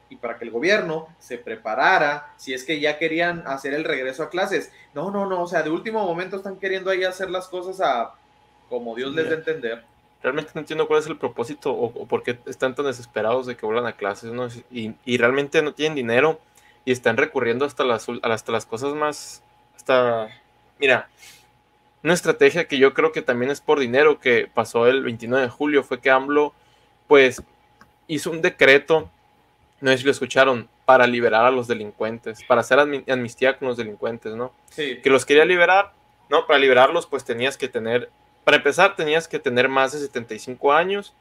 y 0.09 0.15
para 0.15 0.37
que 0.37 0.45
el 0.45 0.51
gobierno 0.51 1.07
se 1.19 1.37
preparara 1.37 2.33
si 2.37 2.53
es 2.53 2.63
que 2.63 2.79
ya 2.79 2.97
querían 2.97 3.43
hacer 3.45 3.73
el 3.73 3.83
regreso 3.83 4.23
a 4.23 4.29
clases. 4.29 4.71
No, 4.93 5.11
no, 5.11 5.25
no, 5.25 5.43
o 5.43 5.47
sea, 5.47 5.63
de 5.63 5.69
último 5.69 6.03
momento 6.03 6.37
están 6.37 6.57
queriendo 6.57 6.89
ahí 6.89 7.03
hacer 7.03 7.29
las 7.29 7.47
cosas 7.47 7.79
a 7.81 8.15
como 8.69 8.95
Dios 8.95 9.13
les 9.13 9.27
dé 9.27 9.35
a 9.35 9.37
entender. 9.37 9.83
Realmente 10.21 10.51
no 10.53 10.61
entiendo 10.61 10.87
cuál 10.87 10.99
es 10.99 11.07
el 11.07 11.17
propósito 11.17 11.71
o, 11.71 11.85
o 11.85 12.05
por 12.05 12.23
qué 12.23 12.39
están 12.45 12.75
tan 12.75 12.85
desesperados 12.85 13.45
de 13.45 13.55
que 13.55 13.65
vuelvan 13.65 13.85
a 13.85 13.93
clases, 13.93 14.31
¿no? 14.31 14.47
Y, 14.69 14.93
y 15.05 15.17
realmente 15.17 15.61
no 15.61 15.73
tienen 15.73 15.95
dinero 15.95 16.39
y 16.85 16.91
están 16.91 17.17
recurriendo 17.17 17.65
hasta 17.65 17.83
las, 17.83 18.07
hasta 18.23 18.51
las 18.51 18.65
cosas 18.65 18.93
más, 18.95 19.43
hasta, 19.75 20.27
mira, 20.79 21.09
una 22.03 22.13
estrategia 22.13 22.67
que 22.67 22.77
yo 22.77 22.93
creo 22.93 23.11
que 23.11 23.21
también 23.21 23.51
es 23.51 23.61
por 23.61 23.79
dinero 23.79 24.19
que 24.19 24.49
pasó 24.51 24.87
el 24.87 25.03
29 25.03 25.45
de 25.45 25.51
julio 25.51 25.83
fue 25.83 25.99
que 25.99 26.09
AMLO, 26.09 26.53
pues, 27.07 27.43
hizo 28.07 28.31
un 28.31 28.41
decreto, 28.41 29.09
no 29.81 29.91
sé 29.91 29.99
si 29.99 30.03
lo 30.03 30.11
escucharon, 30.11 30.67
para 30.85 31.05
liberar 31.07 31.45
a 31.45 31.51
los 31.51 31.67
delincuentes, 31.67 32.43
para 32.43 32.61
hacer 32.61 32.79
amni- 32.79 33.09
amnistía 33.11 33.57
con 33.57 33.67
los 33.67 33.77
delincuentes, 33.77 34.33
¿no? 34.35 34.53
Sí, 34.71 34.99
que 35.01 35.09
los 35.09 35.25
quería 35.25 35.45
liberar, 35.45 35.93
¿no? 36.29 36.45
Para 36.47 36.59
liberarlos, 36.59 37.05
pues 37.05 37.23
tenías 37.23 37.57
que 37.57 37.67
tener, 37.67 38.09
para 38.43 38.57
empezar, 38.57 38.95
tenías 38.95 39.27
que 39.27 39.39
tener 39.39 39.69
más 39.69 39.91
de 39.93 39.99
75 39.99 40.73
años 40.73 41.13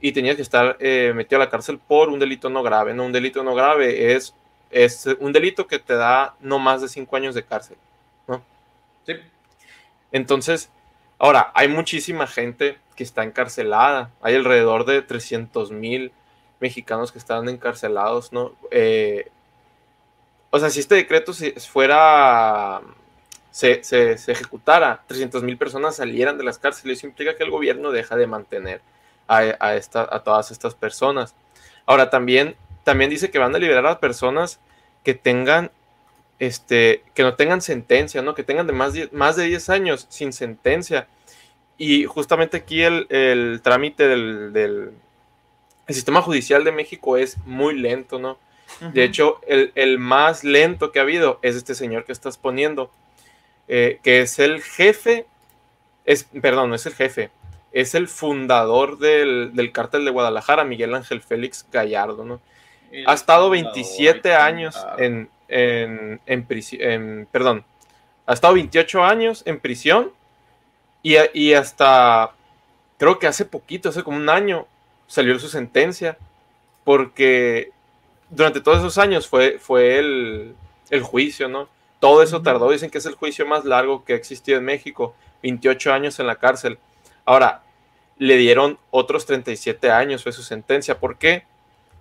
y 0.00 0.12
tenías 0.12 0.36
que 0.36 0.42
estar 0.42 0.76
eh, 0.80 1.12
metido 1.14 1.40
a 1.40 1.44
la 1.44 1.50
cárcel 1.50 1.78
por 1.78 2.08
un 2.08 2.18
delito 2.18 2.50
no 2.50 2.62
grave, 2.62 2.92
¿no? 2.94 3.04
Un 3.04 3.12
delito 3.12 3.42
no 3.42 3.54
grave 3.54 4.12
es, 4.14 4.34
es 4.70 5.06
un 5.20 5.32
delito 5.32 5.66
que 5.66 5.78
te 5.78 5.94
da 5.94 6.34
no 6.40 6.58
más 6.58 6.82
de 6.82 6.88
5 6.88 7.16
años 7.16 7.34
de 7.34 7.42
cárcel, 7.44 7.76
¿no? 8.28 8.42
sí. 9.06 9.14
Entonces, 10.12 10.70
ahora, 11.18 11.50
hay 11.54 11.68
muchísima 11.68 12.26
gente 12.26 12.78
que 12.96 13.02
está 13.02 13.24
encarcelada, 13.24 14.10
hay 14.22 14.36
alrededor 14.36 14.84
de 14.84 15.02
300 15.02 15.72
mil 15.72 16.12
mexicanos 16.60 17.12
que 17.12 17.18
están 17.18 17.48
encarcelados, 17.48 18.32
¿no? 18.32 18.52
Eh, 18.70 19.30
o 20.50 20.58
sea, 20.58 20.70
si 20.70 20.80
este 20.80 20.94
decreto 20.94 21.32
fuera, 21.68 22.80
se, 23.50 23.82
se, 23.82 24.16
se 24.18 24.32
ejecutara, 24.32 25.02
300 25.06 25.42
mil 25.42 25.58
personas 25.58 25.96
salieran 25.96 26.38
de 26.38 26.44
las 26.44 26.58
cárceles, 26.58 26.98
eso 26.98 27.06
implica 27.06 27.36
que 27.36 27.44
el 27.44 27.50
gobierno 27.50 27.90
deja 27.90 28.16
de 28.16 28.26
mantener 28.26 28.80
a, 29.26 29.38
a, 29.58 29.74
esta, 29.74 30.08
a 30.10 30.22
todas 30.22 30.50
estas 30.50 30.74
personas. 30.74 31.34
Ahora 31.86 32.10
también, 32.10 32.56
también 32.84 33.10
dice 33.10 33.30
que 33.30 33.38
van 33.38 33.54
a 33.54 33.58
liberar 33.58 33.86
a 33.86 34.00
personas 34.00 34.60
que 35.02 35.14
tengan, 35.14 35.70
este, 36.38 37.02
que 37.14 37.22
no 37.22 37.34
tengan 37.34 37.60
sentencia, 37.60 38.22
¿no? 38.22 38.34
Que 38.34 38.44
tengan 38.44 38.66
de 38.66 38.72
más, 38.72 38.92
de, 38.92 39.08
más 39.12 39.36
de 39.36 39.46
10 39.46 39.70
años 39.70 40.06
sin 40.08 40.32
sentencia. 40.32 41.08
Y 41.76 42.04
justamente 42.04 42.56
aquí 42.58 42.82
el, 42.82 43.06
el 43.10 43.60
trámite 43.62 44.06
del, 44.08 44.52
del 44.52 44.92
el 45.86 45.94
sistema 45.94 46.22
judicial 46.22 46.64
de 46.64 46.72
México 46.72 47.16
es 47.16 47.38
muy 47.46 47.78
lento, 47.78 48.18
¿no? 48.18 48.32
Uh 48.80 48.84
-huh. 48.84 48.92
De 48.92 49.04
hecho, 49.04 49.40
el, 49.46 49.72
el, 49.74 49.98
más 49.98 50.44
lento 50.44 50.90
que 50.90 50.98
ha 50.98 51.02
habido 51.02 51.38
es 51.42 51.56
este 51.56 51.74
señor 51.74 52.04
que 52.04 52.12
estás 52.12 52.38
poniendo, 52.38 52.90
eh, 53.68 54.00
que 54.02 54.22
es 54.22 54.38
el 54.38 54.62
jefe, 54.62 55.26
es, 56.04 56.24
perdón, 56.40 56.70
no 56.70 56.74
es 56.74 56.86
el 56.86 56.94
jefe, 56.94 57.30
es 57.72 57.94
el 57.94 58.08
fundador 58.08 58.98
del, 58.98 59.50
del 59.54 59.72
cártel 59.72 60.04
de 60.04 60.10
Guadalajara, 60.10 60.64
Miguel 60.64 60.94
Ángel 60.94 61.20
Félix 61.20 61.66
Gallardo, 61.70 62.24
¿no? 62.24 62.40
El 62.90 63.08
ha 63.08 63.14
estado 63.14 63.50
27 63.50 64.34
años 64.34 64.76
en, 64.98 65.28
en, 65.48 66.20
en 66.26 66.44
prisión, 66.46 67.28
perdón, 67.30 67.64
ha 68.26 68.32
estado 68.32 68.54
28 68.54 69.04
años 69.04 69.42
en 69.46 69.60
prisión 69.60 70.12
y, 71.02 71.16
y 71.34 71.54
hasta, 71.54 72.32
creo 72.96 73.18
que 73.18 73.26
hace 73.26 73.44
poquito, 73.44 73.88
hace 73.88 74.02
como 74.02 74.16
un 74.16 74.28
año, 74.28 74.66
salió 75.06 75.38
su 75.38 75.48
sentencia, 75.48 76.18
porque 76.84 77.70
durante 78.30 78.60
todos 78.60 78.78
esos 78.78 78.98
años 78.98 79.28
fue, 79.28 79.58
fue 79.58 79.98
el, 79.98 80.54
el 80.90 81.02
juicio, 81.02 81.48
¿no? 81.48 81.68
Todo 82.00 82.22
eso 82.22 82.42
tardó, 82.42 82.70
dicen 82.70 82.90
que 82.90 82.98
es 82.98 83.06
el 83.06 83.14
juicio 83.14 83.46
más 83.46 83.64
largo 83.64 84.04
que 84.04 84.12
ha 84.12 84.16
existido 84.16 84.58
en 84.58 84.64
México, 84.64 85.14
28 85.42 85.92
años 85.92 86.18
en 86.20 86.26
la 86.26 86.36
cárcel. 86.36 86.78
Ahora, 87.24 87.62
le 88.18 88.36
dieron 88.36 88.78
otros 88.90 89.26
37 89.26 89.90
años, 89.90 90.22
fue 90.22 90.32
su 90.32 90.42
sentencia. 90.42 90.98
¿Por 90.98 91.16
qué? 91.16 91.44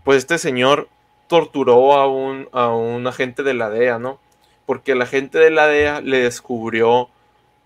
Pues 0.03 0.19
este 0.19 0.38
señor 0.38 0.89
torturó 1.27 1.93
a 1.93 2.07
un, 2.07 2.50
a 2.51 2.69
un 2.69 3.07
agente 3.07 3.43
de 3.43 3.53
la 3.53 3.69
DEA, 3.69 4.00
¿no? 4.00 4.19
Porque 4.65 4.95
la 4.95 5.05
gente 5.05 5.39
de 5.39 5.50
la 5.50 5.67
DEA 5.67 6.01
le 6.01 6.19
descubrió 6.19 7.10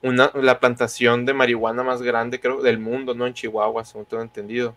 una, 0.01 0.31
la 0.35 0.59
plantación 0.59 1.25
de 1.25 1.33
marihuana 1.33 1.83
más 1.83 2.01
grande, 2.01 2.39
creo, 2.39 2.61
del 2.61 2.79
mundo, 2.79 3.13
¿no? 3.13 3.27
En 3.27 3.33
Chihuahua, 3.33 3.83
según 3.83 4.05
tengo 4.05 4.23
entendido. 4.23 4.75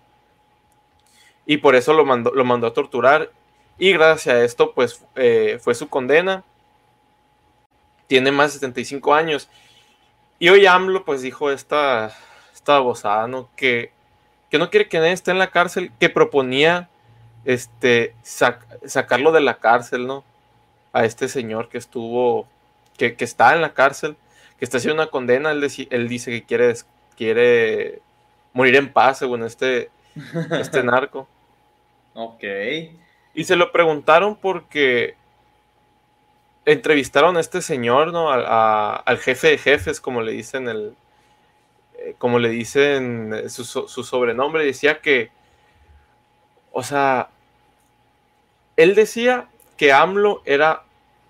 Y 1.50 1.56
por 1.56 1.74
eso 1.74 1.94
lo 1.94 2.04
mandó, 2.04 2.30
lo 2.32 2.44
mandó 2.44 2.68
a 2.68 2.72
torturar. 2.72 3.32
Y 3.76 3.92
gracias 3.92 4.36
a 4.36 4.44
esto, 4.44 4.72
pues, 4.72 5.04
eh, 5.16 5.58
fue 5.60 5.74
su 5.74 5.88
condena. 5.88 6.44
Tiene 8.06 8.30
más 8.30 8.52
de 8.52 8.60
75 8.60 9.12
años. 9.12 9.48
Y 10.38 10.48
hoy 10.48 10.66
AMLO, 10.66 11.04
pues, 11.04 11.22
dijo 11.22 11.50
esta, 11.50 12.16
esta 12.54 12.74
babosada, 12.74 13.26
¿no? 13.26 13.48
Que, 13.56 13.90
que 14.48 14.58
no 14.58 14.70
quiere 14.70 14.88
que 14.88 15.00
nadie 15.00 15.10
esté 15.10 15.32
en 15.32 15.40
la 15.40 15.50
cárcel, 15.50 15.90
que 15.98 16.08
proponía 16.08 16.88
este, 17.44 18.14
sac 18.22 18.64
sacarlo 18.86 19.32
de 19.32 19.40
la 19.40 19.58
cárcel, 19.58 20.06
¿no? 20.06 20.22
A 20.92 21.04
este 21.04 21.26
señor 21.26 21.68
que 21.68 21.78
estuvo, 21.78 22.46
que, 22.96 23.16
que 23.16 23.24
está 23.24 23.56
en 23.56 23.60
la 23.60 23.74
cárcel, 23.74 24.16
que 24.56 24.64
está 24.64 24.76
haciendo 24.76 25.02
una 25.02 25.10
condena, 25.10 25.50
él, 25.50 25.68
él 25.90 26.08
dice 26.08 26.30
que 26.30 26.44
quiere, 26.44 26.74
quiere 27.16 28.02
morir 28.52 28.76
en 28.76 28.92
paz, 28.92 29.18
según 29.18 29.42
este, 29.42 29.90
este 30.52 30.82
narco. 30.84 31.26
Ok. 32.14 32.44
Y 33.34 33.44
se 33.44 33.56
lo 33.56 33.72
preguntaron 33.72 34.36
porque 34.36 35.14
entrevistaron 36.64 37.36
a 37.36 37.40
este 37.40 37.62
señor, 37.62 38.12
¿no? 38.12 38.30
A, 38.30 38.36
a, 38.36 38.96
al 38.96 39.18
jefe 39.18 39.48
de 39.48 39.58
jefes, 39.58 40.00
como 40.00 40.22
le 40.22 40.32
dicen 40.32 40.68
el, 40.68 40.94
eh, 41.94 42.14
como 42.18 42.38
le 42.38 42.48
dicen 42.48 43.48
su, 43.48 43.64
su 43.64 44.04
sobrenombre, 44.04 44.64
decía 44.64 45.00
que, 45.00 45.30
o 46.72 46.82
sea, 46.82 47.28
él 48.76 48.94
decía 48.94 49.48
que 49.76 49.92
AMLO 49.92 50.42
era 50.44 50.84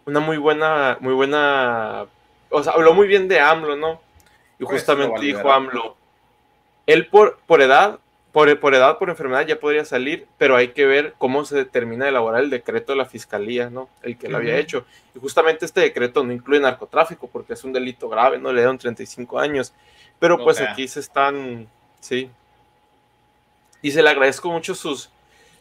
una 0.06 0.20
muy 0.20 0.36
buena, 0.36 0.96
muy 1.00 1.12
buena, 1.14 2.06
o 2.50 2.62
sea, 2.62 2.72
habló 2.72 2.94
muy 2.94 3.08
bien 3.08 3.28
de 3.28 3.40
AMLO, 3.40 3.76
¿no? 3.76 4.00
Y 4.58 4.64
justamente 4.64 5.12
pues 5.12 5.22
dijo 5.22 5.50
AMLO, 5.50 5.96
él 6.86 7.06
por, 7.08 7.38
por 7.46 7.62
edad 7.62 7.98
por, 8.32 8.60
por, 8.60 8.74
edad, 8.74 8.98
por 8.98 9.10
enfermedad 9.10 9.46
ya 9.46 9.58
podría 9.58 9.84
salir, 9.84 10.26
pero 10.38 10.56
hay 10.56 10.68
que 10.68 10.86
ver 10.86 11.14
cómo 11.18 11.44
se 11.44 11.56
determina 11.56 12.04
de 12.04 12.10
elaborar 12.10 12.42
el 12.42 12.50
decreto 12.50 12.92
de 12.92 12.98
la 12.98 13.04
fiscalía, 13.04 13.70
¿no? 13.70 13.88
El 14.02 14.16
que 14.16 14.28
lo 14.28 14.36
uh 14.36 14.40
-huh. 14.40 14.42
había 14.42 14.58
hecho. 14.58 14.86
Y 15.14 15.18
justamente 15.18 15.64
este 15.64 15.80
decreto 15.80 16.22
no 16.22 16.32
incluye 16.32 16.60
narcotráfico 16.60 17.28
porque 17.28 17.54
es 17.54 17.64
un 17.64 17.72
delito 17.72 18.08
grave, 18.08 18.38
¿no? 18.38 18.52
Le 18.52 18.60
dieron 18.60 18.78
35 18.78 19.38
años. 19.38 19.72
Pero 20.20 20.34
okay. 20.34 20.44
pues 20.44 20.60
aquí 20.60 20.86
se 20.86 21.00
están, 21.00 21.66
sí. 22.00 22.30
Y 23.82 23.90
se 23.90 24.02
le 24.02 24.10
agradezco 24.10 24.50
mucho 24.50 24.74
sus, 24.74 25.10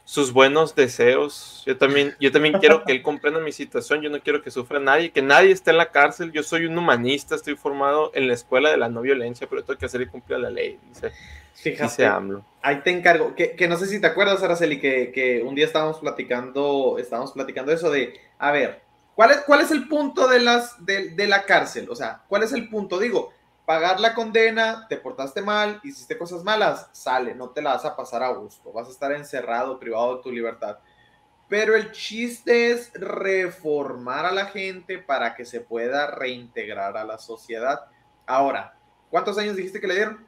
sus 0.10 0.34
buenos 0.34 0.74
deseos. 0.74 1.62
Yo 1.68 1.78
también, 1.78 2.16
yo 2.20 2.32
también 2.32 2.58
quiero 2.58 2.84
que 2.84 2.94
él 2.94 3.04
comprenda 3.04 3.40
mi 3.40 3.52
situación. 3.52 4.02
Yo 4.02 4.10
no 4.10 4.20
quiero 4.20 4.42
que 4.42 4.50
sufra 4.50 4.80
nadie, 4.80 5.12
que 5.12 5.22
nadie 5.22 5.52
esté 5.52 5.70
en 5.70 5.78
la 5.78 5.92
cárcel. 5.92 6.32
Yo 6.32 6.42
soy 6.42 6.66
un 6.66 6.76
humanista, 6.76 7.36
estoy 7.36 7.56
formado 7.56 8.10
en 8.16 8.28
la 8.28 8.34
escuela 8.34 8.72
de 8.72 8.78
la 8.78 8.90
no 8.90 9.02
violencia, 9.02 9.46
pero 9.48 9.64
tengo 9.64 9.78
que 9.78 9.86
hacer 9.86 10.02
y 10.02 10.08
cumplir 10.08 10.40
la 10.40 10.50
ley, 10.50 10.80
dice. 10.88 11.12
Fíjate, 11.54 11.84
dice 11.84 12.06
AMLO. 12.08 12.44
ahí 12.64 12.82
te 12.82 12.90
encargo, 12.90 13.36
que, 13.36 13.52
que, 13.52 13.68
no 13.68 13.78
sé 13.78 13.86
si 13.86 14.02
te 14.02 14.08
acuerdas, 14.08 14.42
Araceli, 14.42 14.80
que, 14.80 15.12
que 15.12 15.44
un 15.44 15.54
día 15.54 15.68
estábamos 15.68 16.00
platicando, 16.00 16.96
estábamos 16.98 17.34
platicando 17.34 17.72
eso 17.72 17.92
de, 17.92 18.20
a 18.40 18.52
ver, 18.52 18.82
¿cuál 19.14 19.30
es, 19.30 19.38
cuál 19.42 19.62
es 19.62 19.70
el 19.70 19.88
punto 19.88 20.28
de, 20.28 20.40
las, 20.40 20.84
de, 20.84 21.10
de 21.10 21.28
la 21.28 21.44
cárcel? 21.44 21.88
O 21.88 21.96
sea, 21.96 22.24
¿cuál 22.28 22.42
es 22.42 22.52
el 22.54 22.68
punto? 22.68 22.98
Digo, 22.98 23.32
pagar 23.70 24.00
la 24.00 24.16
condena, 24.16 24.88
te 24.90 24.98
portaste 24.98 25.44
mal, 25.44 25.80
hiciste 25.84 26.18
cosas 26.18 26.44
malas, 26.44 26.90
sale, 26.92 27.36
no 27.36 27.52
te 27.52 27.62
la 27.62 27.74
vas 27.74 27.86
a 27.86 27.96
pasar 27.96 28.24
a 28.24 28.30
gusto, 28.30 28.74
vas 28.74 28.88
a 28.88 28.92
estar 28.92 29.12
encerrado, 29.12 29.78
privado 29.78 30.16
de 30.16 30.24
tu 30.24 30.32
libertad. 30.32 30.80
Pero 31.48 31.76
el 31.76 31.92
chiste 31.92 32.72
es 32.72 32.92
reformar 32.96 34.26
a 34.26 34.32
la 34.32 34.48
gente 34.48 34.98
para 34.98 35.36
que 35.36 35.46
se 35.46 35.62
pueda 35.62 36.10
reintegrar 36.10 36.98
a 36.98 37.04
la 37.04 37.20
sociedad. 37.20 37.82
Ahora, 38.26 38.74
¿cuántos 39.12 39.38
años 39.38 39.56
dijiste 39.56 39.80
que 39.80 39.86
le 39.86 39.94
dieron? 39.98 40.28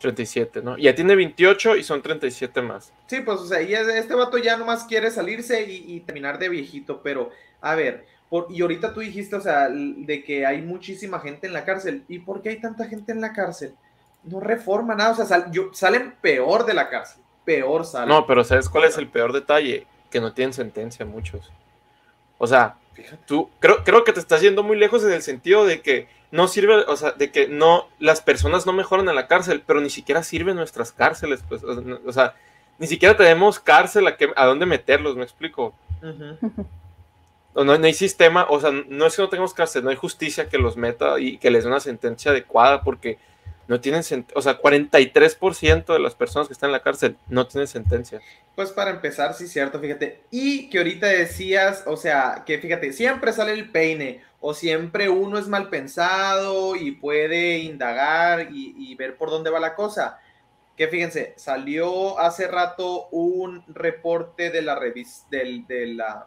37, 0.00 0.60
¿no? 0.60 0.76
Ya 0.76 0.92
tiene 0.92 1.14
28 1.14 1.76
y 1.76 1.84
son 1.84 2.02
37 2.02 2.62
más. 2.62 2.92
Sí, 3.06 3.20
pues, 3.20 3.38
o 3.38 3.46
sea, 3.46 3.62
y 3.62 3.74
este 3.74 4.12
vato 4.12 4.38
ya 4.38 4.56
nomás 4.56 4.82
quiere 4.82 5.12
salirse 5.12 5.70
y, 5.70 5.84
y 5.86 6.00
terminar 6.00 6.40
de 6.40 6.48
viejito, 6.48 7.00
pero, 7.00 7.30
a 7.60 7.76
ver, 7.76 8.08
por, 8.28 8.46
y 8.50 8.62
ahorita 8.62 8.92
tú 8.92 9.00
dijiste, 9.00 9.36
o 9.36 9.40
sea, 9.40 9.68
de 9.70 10.24
que 10.24 10.46
hay 10.46 10.62
muchísima 10.62 11.20
gente 11.20 11.46
en 11.46 11.52
la 11.52 11.64
cárcel. 11.64 12.04
¿Y 12.08 12.20
por 12.20 12.42
qué 12.42 12.50
hay 12.50 12.60
tanta 12.60 12.86
gente 12.86 13.12
en 13.12 13.20
la 13.20 13.32
cárcel? 13.32 13.74
No 14.24 14.40
reforma 14.40 14.94
nada, 14.94 15.12
o 15.12 15.14
sea, 15.14 15.26
sal, 15.26 15.50
yo, 15.52 15.70
salen 15.72 16.14
peor 16.20 16.64
de 16.64 16.74
la 16.74 16.88
cárcel, 16.88 17.22
peor 17.44 17.84
salen. 17.84 18.08
No, 18.08 18.26
pero 18.26 18.42
¿sabes 18.42 18.68
cuál 18.68 18.84
es 18.84 18.96
el 18.98 19.08
peor 19.08 19.32
detalle? 19.32 19.86
Que 20.10 20.20
no 20.20 20.32
tienen 20.32 20.52
sentencia 20.52 21.04
muchos. 21.04 21.52
O 22.38 22.46
sea, 22.46 22.76
Fíjate. 22.94 23.18
tú, 23.26 23.50
creo, 23.60 23.84
creo 23.84 24.04
que 24.04 24.12
te 24.12 24.20
estás 24.20 24.40
yendo 24.40 24.62
muy 24.62 24.76
lejos 24.76 25.04
en 25.04 25.12
el 25.12 25.22
sentido 25.22 25.66
de 25.66 25.82
que 25.82 26.08
no 26.30 26.48
sirve, 26.48 26.76
o 26.88 26.96
sea, 26.96 27.12
de 27.12 27.30
que 27.30 27.46
no, 27.46 27.88
las 28.00 28.20
personas 28.20 28.66
no 28.66 28.72
mejoran 28.72 29.08
en 29.08 29.14
la 29.14 29.28
cárcel, 29.28 29.62
pero 29.64 29.80
ni 29.80 29.90
siquiera 29.90 30.22
sirven 30.22 30.56
nuestras 30.56 30.90
cárceles, 30.90 31.44
pues, 31.48 31.62
o 31.62 32.12
sea, 32.12 32.34
ni 32.78 32.86
siquiera 32.86 33.16
tenemos 33.16 33.60
cárcel 33.60 34.06
a, 34.08 34.16
que, 34.16 34.32
a 34.34 34.46
dónde 34.46 34.66
meterlos, 34.66 35.16
me 35.16 35.22
explico. 35.22 35.74
Uh 36.02 36.06
-huh. 36.06 36.66
No, 37.54 37.64
no, 37.64 37.72
hay 37.86 37.94
sistema, 37.94 38.46
o 38.48 38.60
sea, 38.60 38.70
no 38.70 39.06
es 39.06 39.16
que 39.16 39.22
no 39.22 39.28
tengamos 39.28 39.54
cárcel, 39.54 39.84
no 39.84 39.90
hay 39.90 39.96
justicia 39.96 40.48
que 40.48 40.58
los 40.58 40.76
meta 40.76 41.18
y 41.20 41.38
que 41.38 41.50
les 41.50 41.64
dé 41.64 41.70
una 41.70 41.80
sentencia 41.80 42.30
adecuada, 42.30 42.82
porque 42.82 43.18
no 43.68 43.80
tienen, 43.80 44.02
o 44.34 44.42
sea, 44.42 44.60
43% 44.60 45.92
de 45.92 45.98
las 45.98 46.14
personas 46.14 46.48
que 46.48 46.52
están 46.52 46.68
en 46.68 46.72
la 46.72 46.82
cárcel 46.82 47.16
no 47.28 47.46
tienen 47.46 47.66
sentencia. 47.66 48.20
Pues 48.54 48.70
para 48.70 48.90
empezar, 48.90 49.34
sí, 49.34 49.48
cierto, 49.48 49.80
fíjate. 49.80 50.22
Y 50.30 50.68
que 50.68 50.78
ahorita 50.78 51.06
decías, 51.06 51.84
o 51.86 51.96
sea, 51.96 52.42
que 52.44 52.58
fíjate, 52.58 52.92
siempre 52.92 53.32
sale 53.32 53.52
el 53.52 53.70
peine, 53.70 54.22
o 54.46 54.52
siempre 54.52 55.08
uno 55.08 55.38
es 55.38 55.48
mal 55.48 55.70
pensado 55.70 56.76
y 56.76 56.90
puede 56.90 57.58
indagar 57.58 58.48
y, 58.50 58.94
ver 58.96 59.16
por 59.16 59.30
dónde 59.30 59.48
va 59.48 59.58
la 59.58 59.74
cosa. 59.74 60.20
Que 60.76 60.88
fíjense, 60.88 61.32
salió 61.36 62.18
hace 62.18 62.46
rato 62.46 63.08
un 63.10 63.64
reporte 63.68 64.50
de 64.50 64.60
la 64.60 64.74
revista, 64.74 65.28
del, 65.30 65.66
de 65.66 65.86
la, 65.86 66.26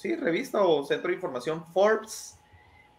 sí, 0.00 0.16
revista 0.16 0.62
o 0.62 0.84
centro 0.84 1.08
de 1.08 1.14
información 1.14 1.64
Forbes, 1.72 2.38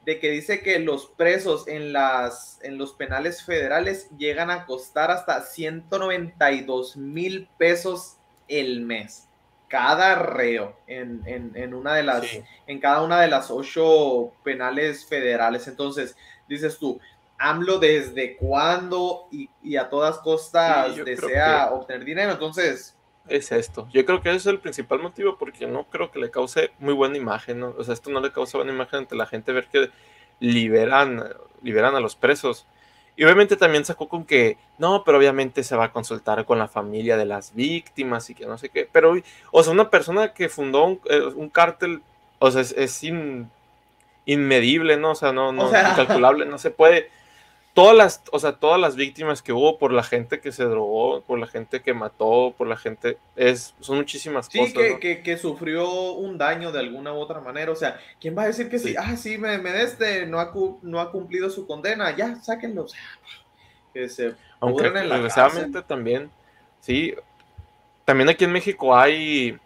de 0.05 0.19
que 0.19 0.29
dice 0.31 0.61
que 0.61 0.79
los 0.79 1.07
presos 1.07 1.67
en, 1.67 1.93
las, 1.93 2.59
en 2.63 2.77
los 2.77 2.93
penales 2.93 3.43
federales 3.43 4.09
llegan 4.17 4.49
a 4.49 4.65
costar 4.65 5.11
hasta 5.11 5.41
192 5.41 6.97
mil 6.97 7.47
pesos 7.57 8.17
el 8.47 8.81
mes. 8.81 9.27
Cada 9.67 10.15
reo 10.15 10.75
en, 10.87 11.21
en, 11.25 11.51
en 11.55 11.73
una 11.73 11.95
de 11.95 12.03
las, 12.03 12.25
sí. 12.25 12.43
en 12.67 12.79
cada 12.79 13.01
una 13.01 13.21
de 13.21 13.29
las 13.29 13.49
ocho 13.49 14.33
penales 14.43 15.05
federales. 15.05 15.67
Entonces, 15.67 16.15
dices 16.49 16.77
tú, 16.77 16.99
AMLO 17.37 17.79
desde 17.79 18.35
cuándo 18.37 19.27
y, 19.31 19.49
y 19.63 19.77
a 19.77 19.89
todas 19.89 20.17
costas 20.19 20.95
sí, 20.95 21.01
desea 21.03 21.67
que... 21.67 21.75
obtener 21.75 22.05
dinero. 22.05 22.31
Entonces, 22.33 22.95
es 23.27 23.51
esto. 23.51 23.87
Yo 23.93 24.05
creo 24.05 24.21
que 24.21 24.29
ese 24.29 24.37
es 24.37 24.45
el 24.47 24.59
principal 24.59 24.99
motivo 24.99 25.37
porque 25.37 25.67
no 25.67 25.83
creo 25.85 26.11
que 26.11 26.19
le 26.19 26.31
cause 26.31 26.71
muy 26.79 26.93
buena 26.93 27.17
imagen, 27.17 27.59
¿no? 27.59 27.73
O 27.77 27.83
sea, 27.83 27.93
esto 27.93 28.09
no 28.09 28.19
le 28.19 28.31
causa 28.31 28.57
buena 28.57 28.73
imagen 28.73 28.99
ante 28.99 29.15
la 29.15 29.25
gente 29.25 29.51
ver 29.53 29.67
que 29.67 29.89
liberan, 30.39 31.23
liberan 31.61 31.95
a 31.95 31.99
los 31.99 32.15
presos. 32.15 32.65
Y 33.15 33.23
obviamente 33.25 33.55
también 33.57 33.85
sacó 33.85 34.07
con 34.09 34.25
que, 34.25 34.57
no, 34.77 35.03
pero 35.03 35.17
obviamente 35.17 35.63
se 35.63 35.75
va 35.75 35.85
a 35.85 35.91
consultar 35.91 36.45
con 36.45 36.57
la 36.57 36.67
familia 36.67 37.17
de 37.17 37.25
las 37.25 37.53
víctimas 37.53 38.29
y 38.29 38.35
que 38.35 38.45
no 38.45 38.57
sé 38.57 38.69
qué. 38.69 38.87
Pero, 38.91 39.15
o 39.51 39.63
sea, 39.63 39.73
una 39.73 39.89
persona 39.89 40.33
que 40.33 40.49
fundó 40.49 40.85
un, 40.85 41.01
eh, 41.09 41.21
un 41.35 41.49
cártel, 41.49 42.01
o 42.39 42.49
sea, 42.49 42.61
es, 42.61 42.71
es 42.71 43.03
in- 43.03 43.49
inmedible, 44.25 44.97
¿no? 44.97 45.11
O 45.11 45.15
sea, 45.15 45.31
no, 45.33 45.51
no, 45.51 45.65
O 45.65 45.69
sea- 45.69 45.91
incalculable, 45.91 46.45
no 46.45 46.57
se 46.57 46.71
puede. 46.71 47.09
Todas 47.73 47.95
las, 47.95 48.21
o 48.33 48.39
sea, 48.39 48.53
todas 48.53 48.79
las 48.81 48.97
víctimas 48.97 49.41
que 49.41 49.53
hubo 49.53 49.77
por 49.79 49.93
la 49.93 50.03
gente 50.03 50.41
que 50.41 50.51
se 50.51 50.65
drogó, 50.65 51.21
por 51.21 51.39
la 51.39 51.47
gente 51.47 51.81
que 51.81 51.93
mató, 51.93 52.53
por 52.57 52.67
la 52.67 52.75
gente, 52.75 53.17
es, 53.37 53.73
son 53.79 53.95
muchísimas 53.95 54.47
Sí, 54.47 54.59
cosas. 54.59 54.73
que, 54.73 54.89
¿no? 54.91 54.99
que, 54.99 55.23
que 55.23 55.37
sufrió 55.37 56.11
un 56.13 56.37
daño 56.37 56.73
de 56.73 56.79
alguna 56.79 57.13
u 57.13 57.17
otra 57.17 57.39
manera. 57.39 57.71
O 57.71 57.75
sea, 57.75 57.97
¿quién 58.19 58.37
va 58.37 58.43
a 58.43 58.47
decir 58.47 58.69
que 58.69 58.77
sí? 58.77 58.89
Sí. 58.89 58.95
Ah, 58.97 59.15
sí, 59.15 59.37
me, 59.37 59.57
me 59.57 59.71
de 59.71 59.83
este, 59.83 60.25
no 60.27 60.39
ha, 60.41 60.51
no 60.81 60.99
ha 60.99 61.11
cumplido 61.11 61.49
su 61.49 61.65
condena. 61.65 62.13
Ya, 62.15 62.35
sáquenlo. 62.41 62.83
O 62.83 62.87
sea, 62.89 62.99
que 63.93 64.09
se 64.09 64.33
Aunque 64.59 64.87
en 64.87 64.93
la 64.93 65.01
desgraciadamente 65.01 65.81
también, 65.81 66.29
sí, 66.81 67.13
también 68.03 68.27
aquí 68.29 68.43
en 68.43 68.51
México 68.51 68.95
hay, 68.97 69.57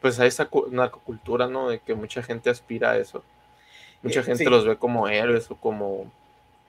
pues 0.00 0.18
hay 0.20 0.28
esa 0.28 0.46
cu- 0.46 0.68
narcocultura, 0.70 1.48
¿no? 1.48 1.68
De 1.68 1.80
que 1.80 1.94
mucha 1.94 2.22
gente 2.22 2.48
aspira 2.48 2.92
a 2.92 2.96
eso. 2.98 3.22
Mucha 4.02 4.20
Eh, 4.20 4.24
gente 4.24 4.44
sí. 4.44 4.50
los 4.50 4.64
ve 4.66 4.76
como 4.76 5.06
héroes 5.08 5.50
o 5.50 5.56
como, 5.56 6.10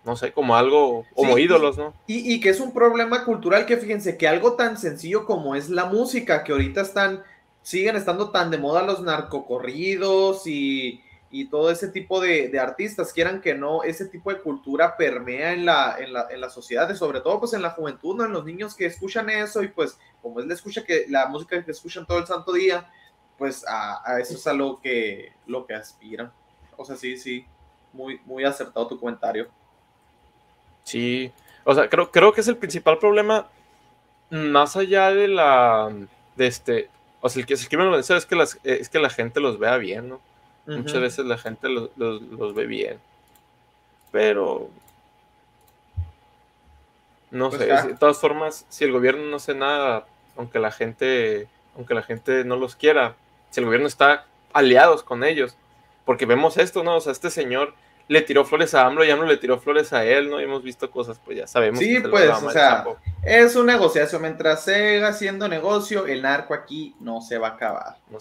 no 0.06 0.16
sé, 0.16 0.34
como 0.34 0.56
algo, 0.56 1.06
como 1.16 1.36
Sí, 1.36 1.44
ídolos, 1.44 1.78
¿no? 1.78 1.94
Y, 2.08 2.34
y 2.34 2.40
que 2.40 2.50
es 2.50 2.60
un 2.60 2.74
problema 2.74 3.24
cultural 3.24 3.66
que 3.66 3.78
fíjense 3.78 4.18
que 4.18 4.28
algo 4.28 4.54
tan 4.54 4.78
sencillo 4.78 5.26
como 5.26 5.56
es 5.56 5.70
la 5.70 5.86
música, 5.86 6.44
que 6.44 6.52
ahorita 6.52 6.82
están, 6.82 7.24
siguen 7.62 7.96
estando 7.96 8.32
tan 8.32 8.52
de 8.52 8.58
moda 8.58 8.84
los 8.84 9.02
narcocorridos 9.02 10.46
y, 10.48 11.02
y 11.32 11.46
todo 11.46 11.72
ese 11.72 11.88
tipo 11.88 12.20
de, 12.20 12.50
de 12.50 12.60
artistas, 12.60 13.14
quieran 13.14 13.42
que 13.42 13.56
no, 13.56 13.84
ese 13.84 14.06
tipo 14.06 14.32
de 14.32 14.42
cultura 14.42 14.98
permea 14.98 15.54
en 15.54 15.66
la, 15.66 15.96
en 15.98 16.14
la, 16.14 16.28
en 16.30 16.42
la 16.42 16.50
sociedad, 16.50 16.94
sobre 16.96 17.22
todo 17.22 17.40
pues 17.40 17.54
en 17.54 17.62
la 17.62 17.72
juventud, 17.72 18.16
¿no? 18.16 18.26
En 18.26 18.34
los 18.34 18.46
niños 18.46 18.76
que 18.76 18.86
escuchan 18.86 19.30
eso 19.30 19.64
y 19.64 19.70
pues 19.70 19.98
como 20.22 20.40
la 20.42 20.54
escucha 20.54 20.84
que 20.84 21.06
la 21.10 21.28
música 21.28 21.64
que 21.64 21.72
escuchan 21.72 22.06
todo 22.06 22.20
el 22.20 22.28
santo 22.28 22.54
día, 22.54 22.92
pues 23.38 23.66
a, 23.68 24.02
a 24.06 24.20
eso 24.20 24.36
es 24.36 24.46
a 24.48 24.54
lo 24.54 24.80
que, 24.82 25.34
lo 25.48 25.66
que 25.66 25.74
aspiran. 25.74 26.32
O 26.78 26.86
sea, 26.86 26.96
sí, 26.96 27.18
sí, 27.18 27.46
muy, 27.94 28.20
muy 28.26 28.44
acertado 28.44 28.88
tu 28.88 29.00
comentario. 29.00 29.48
Sí, 30.84 31.32
o 31.64 31.74
sea, 31.74 31.90
creo, 31.90 32.12
creo 32.12 32.34
que 32.34 32.42
es 32.42 32.48
el 32.48 32.58
principal 32.58 32.98
problema, 32.98 33.48
más 34.30 34.76
allá 34.76 35.12
de 35.12 35.28
la, 35.28 35.92
de 36.36 36.48
este, 36.48 36.90
o 37.22 37.30
sea, 37.30 37.40
el 37.40 37.46
que 37.46 37.54
el 37.54 37.68
crimen 37.68 37.88
organizado 37.88 38.18
es 38.18 38.26
que, 38.26 38.36
las, 38.36 38.60
es 38.64 38.90
que 38.90 39.00
la 39.00 39.10
gente 39.10 39.40
los 39.40 39.60
vea 39.60 39.78
bien, 39.78 40.10
¿no? 40.10 40.22
Muchas 40.66 41.02
veces 41.02 41.26
la 41.26 41.38
gente 41.38 41.68
los, 41.70 41.90
los- 41.98 42.22
los 42.22 42.54
ve 42.56 42.66
bien. 42.66 42.98
Pero. 44.12 44.70
No 47.32 47.50
Pues 47.50 47.62
sé, 47.62 47.68
ya. 47.68 47.84
de 47.84 47.96
todas 47.96 48.20
formas, 48.20 48.66
si 48.70 48.84
el 48.84 48.92
gobierno 48.92 49.24
no 49.26 49.38
hace 49.38 49.56
nada, 49.56 50.06
aunque 50.38 50.60
la 50.60 50.72
gente, 50.72 51.48
aunque 51.76 51.94
la 51.96 52.04
gente 52.04 52.44
no 52.46 52.56
los 52.56 52.76
quiera, 52.76 53.16
si 53.50 53.60
el 53.60 53.66
gobierno 53.66 53.88
está 53.88 54.26
aliados 54.54 55.04
con 55.04 55.24
ellos, 55.24 55.58
porque 56.06 56.26
vemos 56.26 56.58
esto, 56.58 56.84
¿no? 56.84 56.96
O 56.98 57.02
sea, 57.02 57.12
este 57.12 57.30
señor 57.32 57.74
le 58.08 58.22
tiró 58.22 58.44
flores 58.46 58.74
a 58.74 58.86
AMLO 58.86 59.04
y 59.06 59.10
AMLO 59.12 59.26
le 59.28 59.38
tiró 59.38 59.60
flores 59.60 59.94
a 59.94 60.04
él, 60.06 60.30
¿no? 60.30 60.40
Y 60.40 60.44
hemos 60.44 60.62
visto 60.64 60.92
cosas, 60.92 61.20
pues 61.24 61.38
ya 61.38 61.48
sabemos. 61.48 61.80
Sí, 61.80 61.96
que 61.96 62.02
se 62.02 62.10
pues, 62.10 62.30
o 62.30 62.50
sea. 62.52 62.86
Es 63.24 63.56
un 63.56 63.66
negociazo. 63.66 64.20
Mientras 64.20 64.66
siga 64.66 65.08
haciendo 65.08 65.48
negocio, 65.48 66.06
el 66.06 66.22
narco 66.22 66.54
aquí 66.54 66.96
no 67.00 67.22
se 67.22 67.38
va 67.38 67.50
a 67.50 67.52
acabar. 67.52 67.98
No. 68.10 68.18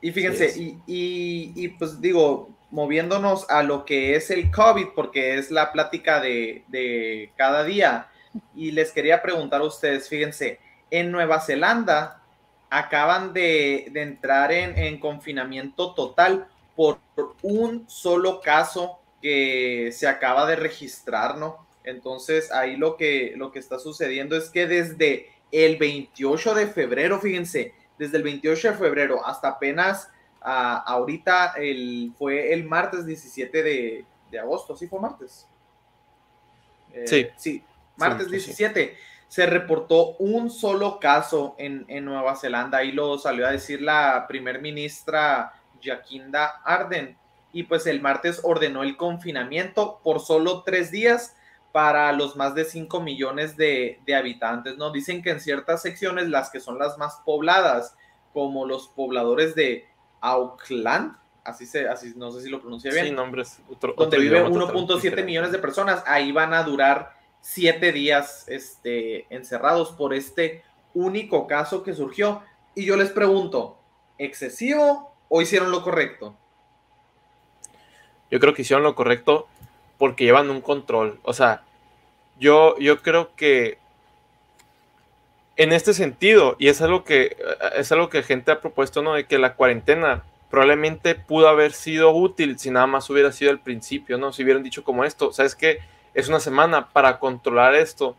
Y 0.00 0.12
fíjense, 0.12 0.50
Sí, 0.50 0.78
y, 0.86 1.52
y- 1.56 1.64
y, 1.64 1.68
pues 1.68 2.00
digo, 2.00 2.50
moviéndonos 2.70 3.48
a 3.48 3.62
lo 3.62 3.84
que 3.86 4.16
es 4.16 4.30
el 4.30 4.50
COVID, 4.50 4.88
porque 4.94 5.38
es 5.38 5.50
la 5.50 5.72
plática 5.72 6.20
de, 6.20 6.64
de 6.68 7.30
cada 7.36 7.64
día, 7.64 8.08
y 8.54 8.72
les 8.72 8.92
quería 8.92 9.22
preguntar 9.22 9.60
a 9.62 9.64
ustedes, 9.64 10.08
fíjense, 10.08 10.58
en 10.90 11.10
Nueva 11.10 11.40
Zelanda 11.40 12.20
acaban 12.68 13.32
de, 13.32 13.86
de 13.92 14.02
entrar 14.02 14.52
en, 14.52 14.76
en 14.76 14.98
confinamiento 14.98 15.94
total 15.94 16.48
por 16.76 16.98
un 17.42 17.88
solo 17.88 18.40
caso 18.40 19.00
que 19.22 19.90
se 19.92 20.06
acaba 20.06 20.46
de 20.46 20.56
registrar, 20.56 21.38
¿no? 21.38 21.66
Entonces 21.84 22.50
ahí 22.52 22.76
lo 22.76 22.96
que, 22.96 23.34
lo 23.36 23.52
que 23.52 23.58
está 23.58 23.78
sucediendo 23.78 24.36
es 24.36 24.50
que 24.50 24.66
desde 24.66 25.30
el 25.52 25.76
28 25.76 26.54
de 26.54 26.66
febrero, 26.66 27.20
fíjense, 27.20 27.74
desde 27.98 28.16
el 28.16 28.22
28 28.22 28.72
de 28.72 28.74
febrero 28.74 29.24
hasta 29.24 29.48
apenas 29.48 30.10
ah, 30.40 30.82
ahorita 30.86 31.54
el, 31.56 32.12
fue 32.18 32.52
el 32.52 32.64
martes 32.64 33.06
17 33.06 33.62
de, 33.62 34.04
de 34.30 34.38
agosto, 34.38 34.76
¿sí 34.76 34.88
fue 34.88 35.00
martes? 35.00 35.46
Eh, 36.92 37.06
Sí. 37.06 37.28
Sí, 37.36 37.64
martes 37.96 38.28
Sí, 38.28 38.40
sí, 38.40 38.52
sí. 38.52 38.64
17 38.64 38.96
se 39.28 39.46
reportó 39.46 40.16
un 40.18 40.48
solo 40.48 41.00
caso 41.00 41.56
en, 41.58 41.84
en 41.88 42.04
Nueva 42.04 42.36
Zelanda. 42.36 42.78
Ahí 42.78 42.92
lo 42.92 43.18
salió 43.18 43.46
a 43.48 43.50
decir 43.50 43.82
la 43.82 44.26
primer 44.28 44.60
ministra 44.62 45.52
Jacinda 45.84 46.62
Arden. 46.64 47.16
Y 47.52 47.64
pues 47.64 47.86
el 47.86 48.00
martes 48.00 48.40
ordenó 48.42 48.82
el 48.82 48.96
confinamiento 48.96 50.00
por 50.02 50.20
solo 50.20 50.62
tres 50.62 50.90
días 50.90 51.36
para 51.70 52.12
los 52.12 52.36
más 52.36 52.54
de 52.54 52.64
5 52.64 53.00
millones 53.00 53.56
de, 53.56 54.00
de 54.06 54.14
habitantes, 54.14 54.76
¿no? 54.76 54.90
Dicen 54.90 55.22
que 55.22 55.30
en 55.30 55.40
ciertas 55.40 55.82
secciones, 55.82 56.28
las 56.28 56.50
que 56.50 56.60
son 56.60 56.78
las 56.78 56.98
más 56.98 57.20
pobladas, 57.24 57.96
como 58.32 58.66
los 58.66 58.88
pobladores 58.88 59.54
de 59.54 59.88
Auckland, 60.20 61.16
así 61.44 61.66
se, 61.66 61.88
así 61.88 62.12
no 62.16 62.32
sé 62.32 62.42
si 62.42 62.50
lo 62.50 62.60
pronuncia 62.60 62.90
bien, 62.90 63.06
Sí, 63.06 63.12
nombres. 63.12 63.60
Otro, 63.70 63.94
donde 63.96 64.16
otro 64.16 64.20
vive 64.20 64.38
idioma 64.38 64.52
totalmente 64.52 64.92
1.7 64.92 64.96
diferente. 64.96 65.22
millones 65.24 65.52
de 65.52 65.58
personas, 65.58 66.02
ahí 66.06 66.32
van 66.32 66.54
a 66.54 66.62
durar 66.62 67.12
siete 67.40 67.92
días 67.92 68.46
este, 68.48 69.26
encerrados 69.34 69.92
por 69.92 70.14
este 70.14 70.62
único 70.94 71.46
caso 71.46 71.82
que 71.82 71.92
surgió. 71.92 72.42
Y 72.74 72.84
yo 72.86 72.96
les 72.96 73.10
pregunto, 73.10 73.78
¿excesivo 74.18 75.13
o 75.28 75.42
hicieron 75.42 75.70
lo 75.70 75.82
correcto? 75.82 76.36
yo 78.34 78.40
creo 78.40 78.52
que 78.52 78.62
hicieron 78.62 78.82
lo 78.82 78.96
correcto 78.96 79.46
porque 79.96 80.24
llevan 80.24 80.50
un 80.50 80.60
control. 80.60 81.20
O 81.22 81.32
sea, 81.32 81.62
yo, 82.36 82.76
yo 82.80 83.00
creo 83.00 83.34
que 83.36 83.78
en 85.56 85.72
este 85.72 85.94
sentido, 85.94 86.56
y 86.58 86.66
es 86.66 86.82
algo 86.82 87.04
que 87.04 87.36
es 87.76 87.92
algo 87.92 88.08
que 88.08 88.24
gente 88.24 88.50
ha 88.50 88.60
propuesto, 88.60 89.02
¿no? 89.02 89.14
De 89.14 89.26
que 89.26 89.38
la 89.38 89.54
cuarentena 89.54 90.24
probablemente 90.50 91.14
pudo 91.14 91.46
haber 91.48 91.72
sido 91.72 92.10
útil 92.10 92.58
si 92.58 92.72
nada 92.72 92.88
más 92.88 93.08
hubiera 93.08 93.30
sido 93.30 93.52
al 93.52 93.60
principio, 93.60 94.18
¿no? 94.18 94.32
Si 94.32 94.42
hubieran 94.42 94.64
dicho 94.64 94.82
como 94.82 95.04
esto, 95.04 95.32
¿sabes 95.32 95.54
qué? 95.54 95.78
Es 96.12 96.28
una 96.28 96.40
semana 96.40 96.88
para 96.88 97.20
controlar 97.20 97.76
esto 97.76 98.16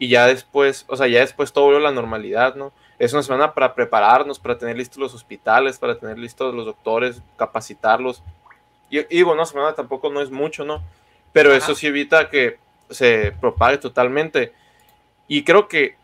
y 0.00 0.08
ya 0.08 0.26
después, 0.26 0.86
o 0.88 0.96
sea, 0.96 1.06
ya 1.08 1.20
después 1.20 1.52
todo 1.52 1.66
vuelve 1.66 1.80
a 1.80 1.90
la 1.90 1.92
normalidad, 1.92 2.54
¿no? 2.54 2.72
Es 2.98 3.12
una 3.12 3.22
semana 3.22 3.52
para 3.52 3.74
prepararnos, 3.74 4.38
para 4.38 4.56
tener 4.56 4.78
listos 4.78 4.96
los 4.96 5.12
hospitales, 5.12 5.78
para 5.78 5.98
tener 5.98 6.18
listos 6.18 6.54
los 6.54 6.64
doctores, 6.64 7.22
capacitarlos. 7.36 8.22
Y, 8.88 9.00
y 9.00 9.04
digo, 9.10 9.32
una 9.32 9.44
semana 9.44 9.74
tampoco 9.74 10.08
no 10.08 10.22
es 10.22 10.30
mucho, 10.30 10.64
¿no? 10.64 10.82
Pero 11.34 11.54
eso 11.54 11.74
sí 11.74 11.86
evita 11.86 12.30
que 12.30 12.58
se 12.88 13.32
propague 13.42 13.76
totalmente. 13.76 14.54
Y 15.28 15.44
creo 15.44 15.68
que 15.68 15.96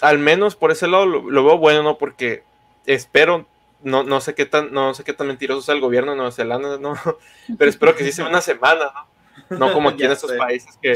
al 0.00 0.18
menos 0.18 0.56
por 0.56 0.72
ese 0.72 0.88
lado 0.88 1.06
lo, 1.06 1.30
lo 1.30 1.44
veo 1.44 1.56
bueno, 1.56 1.84
¿no? 1.84 1.96
Porque 1.96 2.42
espero, 2.86 3.46
no, 3.84 4.02
no 4.02 4.20
sé 4.20 4.34
qué 4.34 4.46
tan, 4.46 4.72
no 4.72 4.94
sé 4.94 5.04
qué 5.04 5.12
tan 5.12 5.28
mentiroso 5.28 5.62
sea 5.62 5.76
el 5.76 5.80
gobierno 5.80 6.10
de 6.10 6.16
Nueva 6.16 6.32
Zelanda, 6.32 6.76
¿no? 6.78 6.94
Pero 7.56 7.70
espero 7.70 7.94
que 7.94 8.02
sí 8.02 8.10
sea 8.10 8.26
una 8.26 8.40
semana, 8.40 8.92
¿no? 9.48 9.58
No 9.58 9.72
como 9.72 9.88
aquí 9.90 10.02
en 10.02 10.10
estos 10.10 10.32
países 10.32 10.76
que 10.82 10.94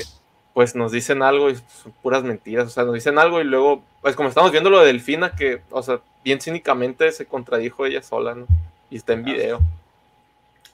pues 0.59 0.75
nos 0.75 0.90
dicen 0.90 1.23
algo 1.23 1.51
y 1.51 1.55
son 1.55 1.92
puras 2.03 2.25
mentiras, 2.25 2.66
o 2.66 2.71
sea, 2.71 2.83
nos 2.83 2.94
dicen 2.94 3.16
algo 3.16 3.40
y 3.40 3.44
luego, 3.44 3.81
pues 4.03 4.16
como 4.16 4.29
estamos 4.29 4.51
viendo 4.51 4.71
lo 4.71 4.81
de 4.81 4.87
Delfina, 4.88 5.37
que, 5.37 5.62
o 5.71 5.85
sea, 5.85 6.01
bien 6.25 6.40
cínicamente 6.40 7.12
se 7.12 7.27
contradijo 7.27 7.87
ella 7.87 8.03
sola, 8.03 8.35
¿no? 8.35 8.44
Y 8.90 8.97
está 8.97 9.12
en 9.12 9.23
video. 9.23 9.61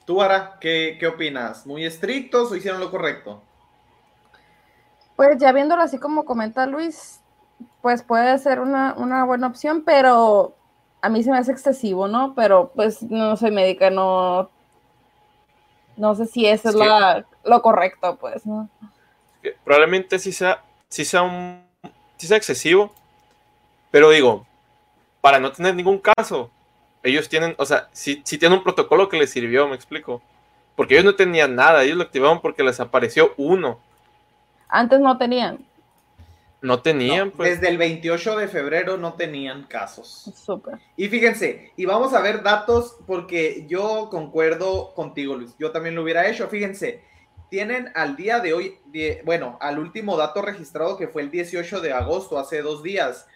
Tú, 0.06 0.22
Ara, 0.22 0.56
¿qué, 0.58 0.96
qué 0.98 1.06
opinas? 1.06 1.66
¿Muy 1.66 1.84
estrictos 1.84 2.50
o 2.50 2.56
hicieron 2.56 2.80
lo 2.80 2.90
correcto? 2.90 3.42
Pues 5.16 5.36
ya 5.36 5.52
viéndolo 5.52 5.82
así 5.82 5.98
como 5.98 6.24
comenta 6.24 6.64
Luis, 6.64 7.20
pues 7.82 8.02
puede 8.02 8.38
ser 8.38 8.60
una, 8.60 8.94
una 8.96 9.26
buena 9.26 9.48
opción, 9.48 9.82
pero 9.84 10.54
a 11.02 11.10
mí 11.10 11.22
se 11.22 11.30
me 11.30 11.36
hace 11.36 11.52
excesivo, 11.52 12.08
¿no? 12.08 12.32
Pero 12.34 12.72
pues 12.74 13.02
no 13.02 13.36
soy 13.36 13.50
médica, 13.50 13.90
no, 13.90 14.48
no 15.98 16.14
sé 16.14 16.24
si 16.24 16.46
eso 16.46 16.70
es, 16.70 16.74
Es 16.74 16.80
que- 16.80 16.88
la- 16.88 17.26
lo 17.44 17.60
correcto, 17.60 18.16
pues, 18.18 18.46
¿no? 18.46 18.70
Que 19.44 19.54
probablemente 19.62 20.18
sí 20.18 20.32
sea, 20.32 20.64
sí 20.88 21.04
sea 21.04 21.20
un, 21.20 21.62
sí 22.16 22.26
sea 22.26 22.38
excesivo, 22.38 22.94
pero 23.90 24.08
digo, 24.08 24.46
para 25.20 25.38
no 25.38 25.52
tener 25.52 25.74
ningún 25.74 25.98
caso, 25.98 26.50
ellos 27.02 27.28
tienen, 27.28 27.54
o 27.58 27.66
sea, 27.66 27.90
sí, 27.92 28.22
sí 28.24 28.38
tienen 28.38 28.58
un 28.58 28.64
protocolo 28.64 29.10
que 29.10 29.18
les 29.18 29.28
sirvió, 29.28 29.68
me 29.68 29.76
explico. 29.76 30.22
Porque 30.74 30.94
ellos 30.94 31.04
no 31.04 31.14
tenían 31.14 31.54
nada, 31.54 31.84
ellos 31.84 31.98
lo 31.98 32.04
activaron 32.04 32.40
porque 32.40 32.64
les 32.64 32.80
apareció 32.80 33.34
uno. 33.36 33.78
Antes 34.66 34.98
no 34.98 35.18
tenían. 35.18 35.58
No 36.62 36.80
tenían, 36.80 37.28
No, 37.28 37.34
pues. 37.34 37.60
Desde 37.60 37.68
el 37.68 37.76
28 37.76 38.36
de 38.38 38.48
febrero 38.48 38.96
no 38.96 39.12
tenían 39.12 39.64
casos. 39.64 40.32
Súper. 40.34 40.78
Y 40.96 41.08
fíjense, 41.08 41.72
y 41.76 41.84
vamos 41.84 42.14
a 42.14 42.22
ver 42.22 42.42
datos 42.42 42.96
porque 43.06 43.66
yo 43.68 44.08
concuerdo 44.10 44.94
contigo, 44.94 45.36
Luis. 45.36 45.54
Yo 45.58 45.70
también 45.70 45.94
lo 45.94 46.02
hubiera 46.02 46.26
hecho. 46.26 46.48
Fíjense, 46.48 47.02
tienen 47.54 47.92
al 47.94 48.16
día 48.16 48.40
de 48.40 48.52
hoy, 48.52 48.80
bueno, 49.24 49.58
al 49.60 49.78
último 49.78 50.16
dato 50.16 50.42
registrado 50.42 50.96
que 50.96 51.06
fue 51.06 51.22
el 51.22 51.30
18 51.30 51.80
de 51.80 51.92
agosto, 51.92 52.36
hace 52.36 52.62
dos 52.62 52.82
días, 52.82 53.28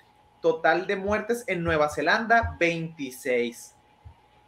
total 0.42 0.88
de 0.88 0.96
muertes 0.96 1.44
en 1.46 1.62
Nueva 1.62 1.88
Zelanda, 1.88 2.56
26. 2.58 3.76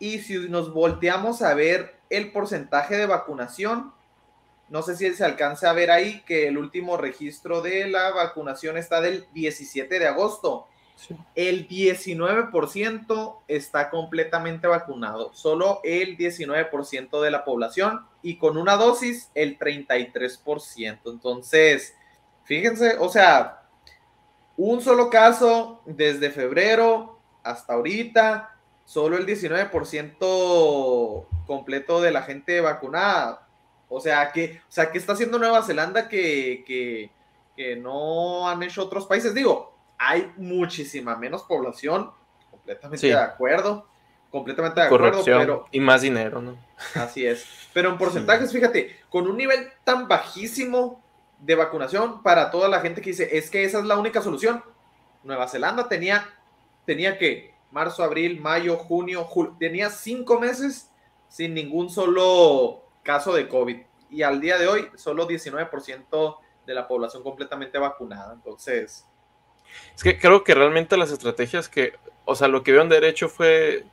Y 0.01 0.19
si 0.19 0.49
nos 0.49 0.75
volteamos 0.75 1.41
a 1.43 1.55
ver 1.55 2.01
el 2.11 2.33
porcentaje 2.33 2.97
de 2.97 3.07
vacunación, 3.07 3.93
no 4.71 4.83
sé 4.83 4.97
si 4.97 5.15
se 5.15 5.25
alcanza 5.25 5.71
a 5.71 5.75
ver 5.75 5.93
ahí 5.93 6.21
que 6.23 6.49
el 6.49 6.59
último 6.59 6.97
registro 6.97 7.63
de 7.63 7.87
la 7.87 8.11
vacunación 8.11 8.77
está 8.77 9.01
del 9.01 9.29
17 9.35 10.01
de 10.01 10.09
agosto. 10.09 10.67
El 11.35 11.69
19% 11.69 13.39
está 13.49 13.91
completamente 13.91 14.67
vacunado, 14.67 15.33
solo 15.33 15.81
el 15.85 16.17
19% 16.17 17.21
de 17.21 17.31
la 17.31 17.45
población 17.45 18.07
y 18.23 18.39
con 18.39 18.57
una 18.57 18.77
dosis 18.77 19.31
el 19.35 19.59
33%. 19.59 21.01
Entonces, 21.07 21.95
fíjense, 22.45 22.97
o 22.99 23.09
sea, 23.09 23.63
un 24.57 24.81
solo 24.81 25.11
caso 25.11 25.83
desde 25.87 26.31
febrero 26.31 27.19
hasta 27.43 27.75
ahorita, 27.75 28.57
solo 28.85 29.17
el 29.17 29.27
19% 29.27 31.27
completo 31.47 32.01
de 32.01 32.11
la 32.11 32.23
gente 32.23 32.61
vacunada. 32.61 33.47
O 33.89 34.01
sea, 34.01 34.31
que, 34.33 34.61
o 34.69 34.73
sea, 34.73 34.93
¿qué 34.93 34.99
está 34.99 35.15
haciendo 35.15 35.39
Nueva 35.39 35.63
Zelanda 35.63 36.09
que, 36.09 36.65
que, 36.67 37.11
que 37.57 37.77
no 37.77 38.49
han 38.49 38.63
hecho 38.63 38.85
otros 38.85 39.07
países? 39.07 39.35
Digo, 39.35 39.75
hay 40.03 40.33
muchísima 40.39 41.15
menos 41.15 41.43
población, 41.43 42.11
completamente 42.51 43.07
Sí. 43.07 43.09
de 43.09 43.19
acuerdo, 43.19 43.87
completamente 44.31 44.81
de 44.81 44.87
acuerdo, 44.87 45.23
pero 45.23 45.67
y 45.71 45.79
más 45.79 46.01
dinero, 46.01 46.41
¿no? 46.41 46.57
Así 46.95 47.27
es. 47.27 47.45
Pero 47.75 47.91
en 47.91 47.99
porcentajes, 47.99 48.51
fíjate, 48.51 48.97
con 49.11 49.27
un 49.27 49.37
nivel 49.37 49.69
tan 49.85 50.09
bajísimo 50.09 51.03
de 51.39 51.55
vacunación 51.55 52.23
para 52.23 52.51
toda 52.51 52.69
la 52.69 52.81
gente 52.81 53.03
que 53.03 53.11
dice, 53.11 53.37
es 53.37 53.51
que 53.51 53.63
esa 53.63 53.81
es 53.81 53.85
la 53.85 53.99
única 53.99 54.23
solución. 54.23 54.65
Nueva 55.23 55.47
Zelanda 55.49 55.87
tenía, 55.87 56.27
tenía 56.87 57.19
que 57.19 57.55
marzo, 57.71 58.03
abril, 58.03 58.41
mayo, 58.41 58.79
junio, 58.79 59.25
julio, 59.25 59.55
tenía 59.61 59.91
cinco 59.91 60.41
meses 60.41 60.91
sin 61.29 61.53
ningún 61.53 61.91
solo 61.91 62.85
caso 63.03 63.35
de 63.35 63.49
COVID. 63.49 63.77
Y 64.09 64.23
al 64.23 64.41
día 64.41 64.57
de 64.57 64.67
hoy, 64.67 64.89
solo 64.97 65.29
19% 65.29 66.39
de 66.67 66.75
la 66.75 66.89
población 66.89 67.23
completamente 67.23 67.79
vacunada. 67.79 68.33
Entonces, 68.33 69.07
Es 69.95 70.03
que 70.03 70.19
creo 70.19 70.45
que 70.45 70.55
realmente 70.55 70.97
las 70.97 71.11
estrategias 71.11 71.69
que, 71.69 71.95
o 72.25 72.35
sea, 72.35 72.49
lo 72.49 72.63
que 72.63 72.73
vieron 72.73 72.89
de 72.89 72.97
derecho 73.01 73.29
fue, 73.29 73.85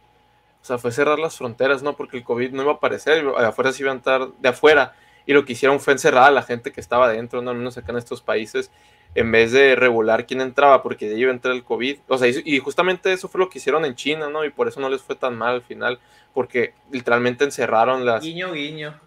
o 0.61 0.65
sea, 0.65 0.77
fue 0.77 0.91
cerrar 0.91 1.19
las 1.19 1.37
fronteras, 1.37 1.83
¿no? 1.83 1.95
Porque 1.95 2.17
el 2.17 2.23
COVID 2.23 2.51
no 2.51 2.63
iba 2.63 2.71
a 2.71 2.75
aparecer, 2.75 3.23
de 3.25 3.45
afuera 3.45 3.71
se 3.71 3.83
iban 3.83 3.95
a 3.95 3.99
estar 3.99 4.27
de 4.31 4.49
afuera. 4.49 4.95
Y 5.25 5.33
lo 5.33 5.43
que 5.43 5.53
hicieron 5.53 5.79
fue 5.81 5.93
encerrar 5.93 6.23
a 6.23 6.31
la 6.31 6.41
gente 6.43 6.71
que 6.71 6.79
estaba 6.79 7.05
adentro, 7.07 7.41
¿no? 7.41 7.51
Al 7.51 7.57
menos 7.57 7.77
acá 7.77 7.91
en 7.91 7.97
estos 7.97 8.21
países, 8.21 8.71
en 9.13 9.29
vez 9.31 9.51
de 9.51 9.75
regular 9.75 10.25
quién 10.25 10.39
entraba, 10.39 10.81
porque 10.81 11.07
de 11.09 11.15
ahí 11.15 11.21
iba 11.21 11.31
a 11.31 11.33
entrar 11.33 11.53
el 11.53 11.63
COVID. 11.65 11.97
O 12.07 12.17
sea, 12.17 12.29
y, 12.29 12.41
y 12.45 12.59
justamente 12.59 13.11
eso 13.11 13.27
fue 13.27 13.39
lo 13.39 13.49
que 13.49 13.57
hicieron 13.57 13.83
en 13.83 13.95
China, 13.95 14.29
¿no? 14.29 14.45
Y 14.45 14.49
por 14.51 14.69
eso 14.69 14.79
no 14.79 14.87
les 14.89 15.01
fue 15.01 15.15
tan 15.15 15.35
mal 15.37 15.55
al 15.55 15.61
final, 15.63 15.99
porque 16.33 16.73
literalmente 16.91 17.43
encerraron 17.43 18.05
las, 18.05 18.23
guiño, 18.23 18.53
guiño. 18.53 18.97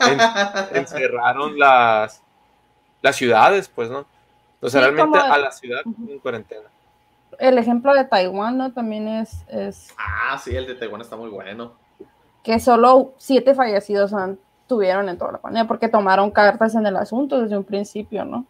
en- 0.00 0.76
encerraron 0.78 1.58
las, 1.58 2.22
las 3.02 3.16
ciudades, 3.16 3.68
pues, 3.68 3.90
¿no? 3.90 4.06
O 4.60 4.68
sea, 4.68 4.80
Sí, 4.80 4.90
realmente 4.90 5.18
como- 5.18 5.32
a 5.32 5.38
la 5.38 5.50
ciudad 5.52 5.80
en 5.86 6.18
cuarentena. 6.18 6.68
El 7.38 7.56
ejemplo 7.58 7.94
de 7.94 8.04
Taiwán, 8.04 8.58
¿no? 8.58 8.72
También 8.72 9.08
es, 9.08 9.44
es 9.48 9.88
Ah, 9.96 10.38
sí, 10.42 10.54
el 10.54 10.66
de 10.66 10.74
Taiwán 10.74 11.00
está 11.00 11.16
muy 11.16 11.30
bueno. 11.30 11.72
que 12.42 12.58
solo 12.58 13.12
siete 13.18 13.54
fallecidos 13.54 14.12
han, 14.14 14.38
tuvieron 14.66 15.08
en 15.10 15.18
toda 15.18 15.32
la 15.32 15.38
pandemia 15.38 15.68
porque 15.68 15.88
tomaron 15.88 16.30
cartas 16.30 16.74
en 16.74 16.86
el 16.86 16.96
asunto 16.96 17.40
desde 17.40 17.56
un 17.56 17.64
principio, 17.64 18.24
¿no? 18.24 18.46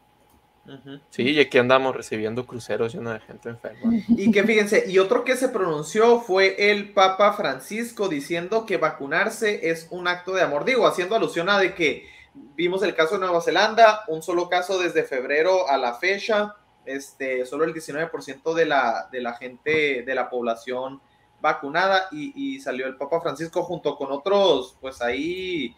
Sí, 1.09 1.23
y 1.31 1.41
aquí 1.41 1.59
andamos 1.59 1.97
recibiendo 1.97 2.47
cruceros 2.47 2.93
llenos 2.95 3.15
de 3.15 3.21
gente 3.21 3.49
enferma. 3.49 3.93
Y 4.09 4.31
que 4.31 4.45
fíjense, 4.45 4.85
y 4.89 4.99
otro 5.01 5.25
que 5.25 5.35
se 5.35 5.49
pronunció 5.49 6.21
fue 6.21 6.71
el 6.71 6.93
Papa 6.93 7.33
Francisco 7.33 8.09
diciendo 8.09 8.67
que 8.67 8.77
vacunarse 8.77 9.71
es 9.71 9.89
un 9.91 10.07
acto 10.07 10.33
de 10.33 10.43
amor. 10.43 10.65
Digo, 10.65 10.87
haciendo 10.87 11.17
alusión 11.17 11.49
a 11.49 11.59
de 11.59 11.75
que 11.75 12.07
vimos 12.35 12.83
el 12.83 12.95
caso 12.95 13.15
de 13.15 13.21
Nueva 13.21 13.41
Zelanda, 13.41 14.05
un 14.09 14.23
solo 14.23 14.49
caso 14.49 14.79
desde 14.79 15.05
febrero 15.05 15.69
a 15.69 15.77
la 15.77 15.95
fecha, 15.95 16.57
este, 16.85 17.47
solo 17.47 17.65
el 17.65 17.75
19% 17.75 18.55
de 18.55 18.67
la, 18.67 19.09
de 19.11 19.21
la 19.21 19.35
gente, 19.35 20.03
de 20.03 20.15
la 20.15 20.31
población 20.31 21.01
vacunada, 21.41 22.09
y, 22.13 22.33
y 22.35 22.61
salió 22.61 22.87
el 22.87 22.97
Papa 22.97 23.21
Francisco 23.21 23.63
junto 23.63 23.97
con 23.97 24.13
otros, 24.13 24.77
pues 24.81 25.01
ahí, 25.01 25.75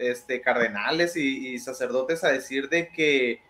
este, 0.00 0.40
cardenales 0.40 1.14
y, 1.16 1.58
sacerdotes 1.58 2.24
a 2.24 2.28
decir 2.28 2.68
de 2.68 2.88
que 2.88 3.42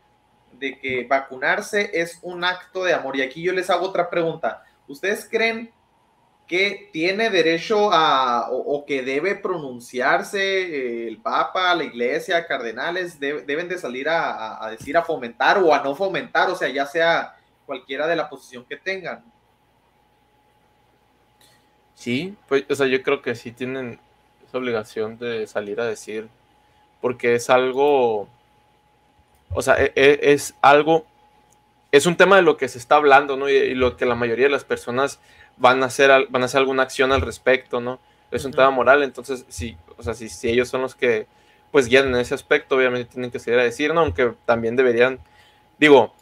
de 0.52 0.78
que 0.80 1.06
vacunarse 1.08 1.90
es 1.94 2.18
un 2.22 2.42
acto 2.42 2.82
de 2.82 2.92
amor. 2.92 3.16
Y 3.16 3.22
aquí 3.22 3.40
yo 3.40 3.52
les 3.52 3.70
hago 3.70 3.86
otra 3.86 4.10
pregunta. 4.10 4.64
¿Ustedes 4.88 5.26
creen 5.30 5.72
que 6.50 6.90
tiene 6.92 7.30
derecho 7.30 7.92
a 7.92 8.48
o, 8.50 8.84
que 8.84 9.02
debe 9.04 9.36
pronunciarse 9.36 10.40
eh, 10.40 11.06
el 11.06 11.18
Papa, 11.18 11.72
la 11.76 11.84
Iglesia, 11.84 12.44
cardenales, 12.44 13.20
de- 13.20 13.42
deben 13.42 13.68
de 13.68 13.78
salir 13.78 14.08
a, 14.08 14.68
decir 14.68 14.96
a 14.96 15.04
fomentar 15.04 15.58
o 15.58 15.72
a 15.72 15.80
no 15.80 15.94
fomentar, 15.94 16.50
o 16.50 16.56
sea, 16.56 16.68
ya 16.68 16.86
sea 16.86 17.36
cualquiera 17.64 18.08
de 18.08 18.16
la 18.16 18.28
posición 18.28 18.64
que 18.64 18.76
tengan? 18.76 19.22
Sí, 21.94 22.34
pues, 22.48 22.64
o 22.68 22.74
sea, 22.74 22.88
yo 22.88 23.00
creo 23.04 23.22
que 23.22 23.36
sí 23.36 23.52
tienen 23.52 24.00
esa 24.44 24.58
obligación 24.58 25.18
de 25.18 25.46
salir 25.46 25.80
a 25.80 25.84
decir, 25.86 26.26
porque 27.00 27.36
es 27.36 27.48
algo, 27.48 28.26
o 29.54 29.62
sea, 29.62 29.76
e- 29.80 29.92
e- 29.94 30.18
es, 30.32 30.56
algo, 30.62 31.06
es 31.92 32.06
un 32.06 32.16
tema 32.16 32.34
de 32.34 32.42
lo 32.42 32.56
que 32.56 32.66
se 32.66 32.78
está 32.78 32.96
hablando, 32.96 33.36
¿no? 33.36 33.48
Y 33.48 33.76
lo 33.76 33.96
que 33.96 34.04
la 34.04 34.16
mayoría 34.16 34.46
de 34.46 34.50
las 34.52 34.64
personas 34.64 35.20
van 35.60 35.84
a 35.84 35.86
hacer, 35.86 36.10
al- 36.12 36.28
van 36.30 36.42
a 36.42 36.46
hacer 36.46 36.60
alguna 36.60 36.84
acción 36.84 37.12
al 37.12 37.22
respecto, 37.22 37.80
¿no? 37.82 38.00
Es 38.32 38.46
un 38.46 38.52
tema 38.52 38.70
moral, 38.72 39.04
entonces, 39.04 39.46
sí, 39.50 39.78
o 39.98 40.04
sea, 40.04 40.14
si, 40.14 40.28
si 40.30 40.50
ellos 40.50 40.68
son 40.70 40.82
los 40.82 40.96
que, 40.96 41.28
pues, 41.72 41.88
guían 41.88 42.08
en 42.08 42.16
ese 42.16 42.34
aspecto, 42.34 42.76
obviamente 42.76 43.12
tienen 43.12 43.30
que 43.32 43.40
salir 43.40 43.60
a 43.60 43.64
decir, 43.64 43.94
¿no? 43.94 44.02
Aunque 44.02 44.34
también 44.46 44.76
deberían, 44.76 45.20
digo, 45.78 46.14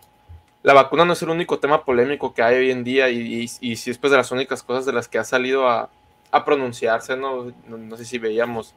la 0.62 0.74
vacuna 0.74 1.04
no 1.04 1.12
es 1.14 1.22
el 1.22 1.30
único 1.30 1.58
tema 1.60 1.84
polémico 1.84 2.34
que 2.34 2.42
hay 2.42 2.56
hoy 2.56 2.70
en 2.70 2.84
día 2.84 3.10
y, 3.10 3.18
y, 3.44 3.50
y 3.72 3.76
sí 3.76 3.90
es 3.90 3.98
pues 3.98 4.10
de 4.10 4.16
las 4.16 4.30
únicas 4.32 4.62
cosas 4.62 4.86
de 4.86 4.92
las 4.92 5.08
que 5.08 5.18
ha 5.18 5.24
salido 5.24 5.68
a, 5.68 5.90
a 6.32 6.44
pronunciarse, 6.44 7.16
¿no? 7.16 7.52
¿no? 7.68 7.78
no 7.78 7.96
sé 7.96 8.04
si 8.04 8.18
veíamos 8.18 8.74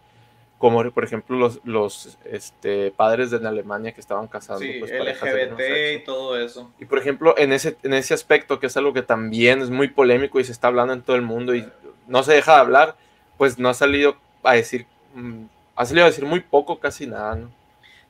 como 0.62 0.89
por 0.91 1.04
ejemplo 1.04 1.36
los, 1.38 1.60
los 1.65 2.17
este, 2.24 2.91
padres 2.91 3.32
de 3.32 3.38
en 3.38 3.47
Alemania 3.47 3.91
que 3.93 4.00
estaban 4.00 4.28
casando 4.28 4.62
Sí, 4.62 4.76
pues, 4.80 4.91
LGBT 4.91 5.58
sexo. 5.58 5.93
y 5.95 6.04
todo 6.06 6.38
eso. 6.38 6.71
Y 6.80 6.86
por 6.86 7.00
ejemplo, 7.00 7.36
en 7.38 7.52
ese, 7.52 7.76
en 7.84 7.93
ese 7.95 8.13
aspecto, 8.13 8.60
que 8.60 8.67
es 8.67 8.78
algo 8.78 8.93
que 8.93 9.02
también 9.02 9.62
es 9.62 9.69
muy 9.71 9.88
polémico 9.89 10.39
y 10.39 10.43
se 10.45 10.52
está 10.54 10.67
hablando 10.67 10.93
en 10.93 11.02
todo 11.02 11.15
el 11.15 11.24
mundo 11.24 11.56
y 11.56 11.67
no 12.08 12.24
se 12.24 12.34
deja 12.34 12.54
de 12.54 12.60
hablar, 12.62 12.95
pues 13.38 13.58
no 13.60 13.67
ha 13.69 13.74
salido 13.74 14.15
a 14.43 14.54
decir, 14.54 14.86
mm, 15.15 15.45
ha 15.76 15.86
salido 15.86 16.06
a 16.06 16.10
decir 16.10 16.26
muy 16.26 16.39
poco, 16.41 16.80
casi 16.80 17.08
nada, 17.08 17.36
¿no? 17.36 17.52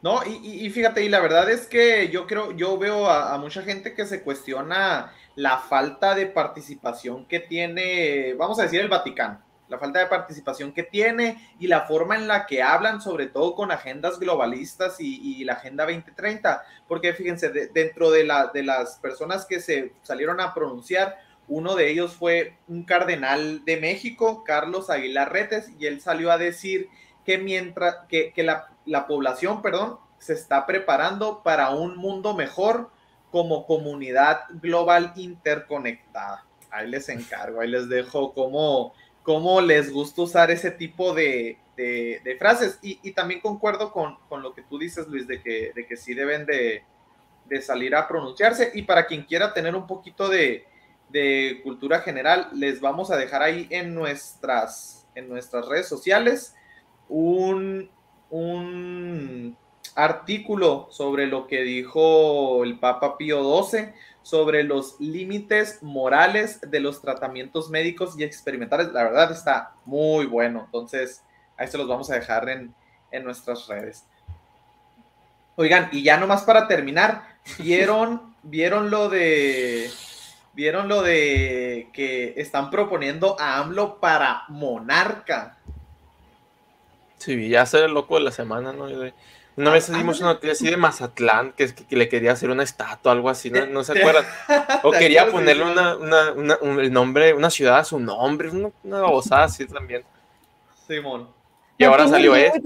No, 0.02 0.22
y, 0.26 0.32
y- 0.46 0.66
y 0.66 0.70
fíjate, 0.72 1.04
y 1.06 1.10
la 1.10 1.20
verdad 1.22 1.50
es 1.50 1.68
que 1.68 2.10
yo 2.10 2.28
creo, 2.28 2.52
yo 2.52 2.78
veo 2.78 3.08
a, 3.08 3.34
a 3.34 3.38
mucha 3.38 3.62
gente 3.62 3.94
que 3.94 4.06
se 4.06 4.24
cuestiona 4.24 5.14
la 5.36 5.58
falta 5.60 6.16
de 6.16 6.26
participación 6.26 7.26
que 7.26 7.40
tiene, 7.40 8.34
vamos 8.34 8.60
a 8.60 8.64
decir, 8.64 8.82
el 8.82 8.88
Vaticano, 8.90 9.40
la 9.72 9.80
falta 9.80 10.00
de 10.00 10.06
participación 10.08 10.74
que 10.74 10.84
tiene 10.84 11.56
y 11.60 11.68
la 11.68 11.82
forma 11.82 12.16
en 12.16 12.28
la 12.28 12.46
que 12.46 12.62
hablan, 12.62 13.02
sobre 13.02 13.28
todo 13.28 13.56
con 13.56 13.72
agendas 13.72 14.20
globalistas 14.20 14.98
y, 15.00 15.44
la 15.46 15.54
Agenda 15.54 15.86
2030, 15.86 16.62
porque 16.88 17.14
fíjense, 17.14 17.50
de- 17.50 17.68
dentro 17.68 18.12
de, 18.12 18.26
la, 18.26 18.48
de 18.48 18.64
las 18.64 18.98
personas 18.98 19.46
que 19.46 19.60
se 19.62 19.94
salieron 20.04 20.40
a 20.42 20.54
pronunciar, 20.54 21.18
uno 21.48 21.76
de 21.76 21.90
ellos 21.90 22.14
fue 22.14 22.58
un 22.68 22.84
cardenal 22.84 23.66
de 23.66 23.78
México, 23.78 24.44
Carlos 24.44 24.90
Aguilar 24.90 25.32
Retes, 25.32 25.72
y 25.80 25.86
él 25.88 26.02
salió 26.02 26.32
a 26.32 26.38
decir 26.38 26.90
que 27.26 27.38
mientras 27.38 27.96
que, 28.08 28.34
la, 28.38 28.68
la 28.86 29.08
población, 29.08 29.62
perdón, 29.62 29.98
se 30.20 30.34
está 30.34 30.66
preparando 30.66 31.44
para 31.44 31.72
un 31.72 31.98
mundo 31.98 32.36
mejor 32.36 32.92
como 33.32 33.66
comunidad 33.66 34.42
global 34.62 35.14
interconectada. 35.16 36.46
Ahí 36.70 36.90
les 36.90 37.10
encargo, 37.10 37.60
ahí 37.62 37.68
les 37.70 37.90
dejo 37.90 38.34
cómo, 38.34 38.94
cómo 39.24 39.62
les 39.62 39.92
gusta 39.92 40.24
usar 40.24 40.52
ese 40.52 40.72
tipo 40.72 41.14
de, 41.14 41.58
de- 41.78 42.36
frases. 42.40 42.80
Y, 42.82 43.00
y 43.04 43.12
también 43.12 43.42
concuerdo 43.42 43.92
con, 43.92 44.18
con 44.30 44.42
lo 44.42 44.54
que 44.54 44.62
tú 44.64 44.78
dices, 44.78 45.08
Luis, 45.08 45.28
de 45.28 45.42
que, 45.42 45.72
de 45.76 45.86
que 45.86 45.98
sí 45.98 46.14
deben 46.14 46.46
de, 46.46 46.84
de 47.46 47.62
salir 47.62 47.96
a 47.96 48.08
pronunciarse. 48.08 48.72
Y 48.74 48.84
para 48.84 49.06
quien 49.06 49.24
quiera 49.24 49.54
tener 49.54 49.76
un 49.76 49.88
poquito 49.88 50.30
de, 50.30 50.66
de 51.10 51.60
cultura 51.64 52.02
general, 52.02 52.50
les 52.54 52.82
vamos 52.82 53.12
a 53.12 53.18
dejar 53.18 53.42
ahí 53.44 53.68
en 53.70 53.94
nuestras, 53.94 55.08
en 55.16 55.28
nuestras 55.30 55.68
redes 55.68 55.88
sociales 55.88 56.56
un, 57.10 57.90
un 58.30 59.58
artículo 59.96 60.88
sobre 60.92 61.28
lo 61.28 61.48
que 61.48 61.62
dijo 61.64 62.64
el 62.64 62.80
Papa 62.80 63.18
Pío 63.18 63.44
XII 63.64 63.90
sobre 64.24 64.64
los 64.64 65.00
límites 65.00 65.82
morales 65.82 66.60
de 66.62 66.80
los 66.80 67.02
tratamientos 67.02 67.70
médicos 67.70 68.18
y 68.18 68.24
experimentales. 68.24 68.92
La 68.92 69.04
verdad 69.04 69.32
está 69.32 69.74
muy 69.86 70.26
bueno. 70.26 70.64
Entonces, 70.66 71.24
ahí 71.58 71.68
se 71.68 71.78
los 71.78 71.88
vamos 71.88 72.10
a 72.12 72.16
dejar 72.16 72.48
en, 72.50 72.74
en 73.12 73.24
nuestras 73.24 73.68
redes. 73.68 74.06
Oigan, 75.56 75.90
y 75.92 76.04
ya 76.04 76.18
nomás 76.18 76.44
para 76.44 76.68
terminar, 76.68 77.24
¿vieron, 77.58 78.36
vieron 78.44 78.90
lo 78.90 79.10
de 79.10 79.90
vieron 80.54 80.90
lo 80.90 81.02
de 81.02 81.90
que 81.94 82.34
están 82.36 82.70
proponiendo 82.70 83.40
a 83.40 83.60
AMLO 83.60 84.00
para 84.00 84.44
monarca? 84.50 85.58
Sí, 87.18 87.50
ya 87.50 87.66
ser 87.66 87.86
el 87.86 87.94
loco 87.94 88.16
de 88.16 88.22
la 88.22 88.32
semana, 88.32 88.74
¿no? 88.74 88.88
Una 89.58 89.72
vez 89.72 89.90
Ah, 89.90 89.98
dimos 89.98 90.18
ándale. 90.18 90.24
una 90.24 90.34
noticia 90.34 90.52
así 90.54 90.70
de 90.70 90.78
Mazatlán, 90.78 91.52
que, 91.54 91.64
es 91.66 91.74
que, 91.74 91.86
que 91.86 91.96
le 91.98 92.08
quería 92.10 92.32
hacer 92.32 92.50
una 92.50 92.64
estatua, 92.64 93.12
algo 93.12 93.30
así, 93.30 93.50
¿no, 93.52 93.66
¿No 93.66 93.84
se 93.84 93.98
acuerdan? 94.00 94.26
O 94.84 94.92
¿Te 94.92 95.00
quería 95.00 95.30
ponerle 95.32 95.64
una, 95.64 95.96
una, 95.98 96.32
una- 96.32 96.58
un- 96.62 96.80
el 96.80 96.92
nombre, 96.94 97.34
una 97.34 97.50
ciudad 97.50 97.80
a 97.80 97.84
su 97.84 98.00
nombre, 98.00 98.50
una, 98.50 98.70
una 98.84 99.00
babosada 99.02 99.44
así 99.46 99.66
también. 99.68 100.04
Simón. 100.88 101.30
Y 101.78 101.84
ahora 101.84 102.04
salió 102.08 102.36
esto. 102.36 102.60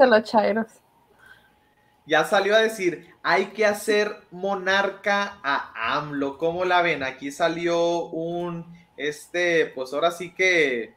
Ya 2.06 2.24
salió 2.24 2.56
a 2.56 2.60
decir, 2.60 3.10
hay 3.24 3.48
que 3.48 3.66
hacer 3.66 4.18
monarca 4.32 5.40
a 5.44 5.98
AMLO. 5.98 6.38
¿Cómo 6.38 6.64
la 6.66 6.82
ven? 6.84 7.02
Aquí 7.04 7.32
salió 7.32 8.06
un, 8.06 8.66
este, 8.96 9.66
pues 9.68 9.92
ahora 9.94 10.12
sí 10.12 10.32
que, 10.34 10.94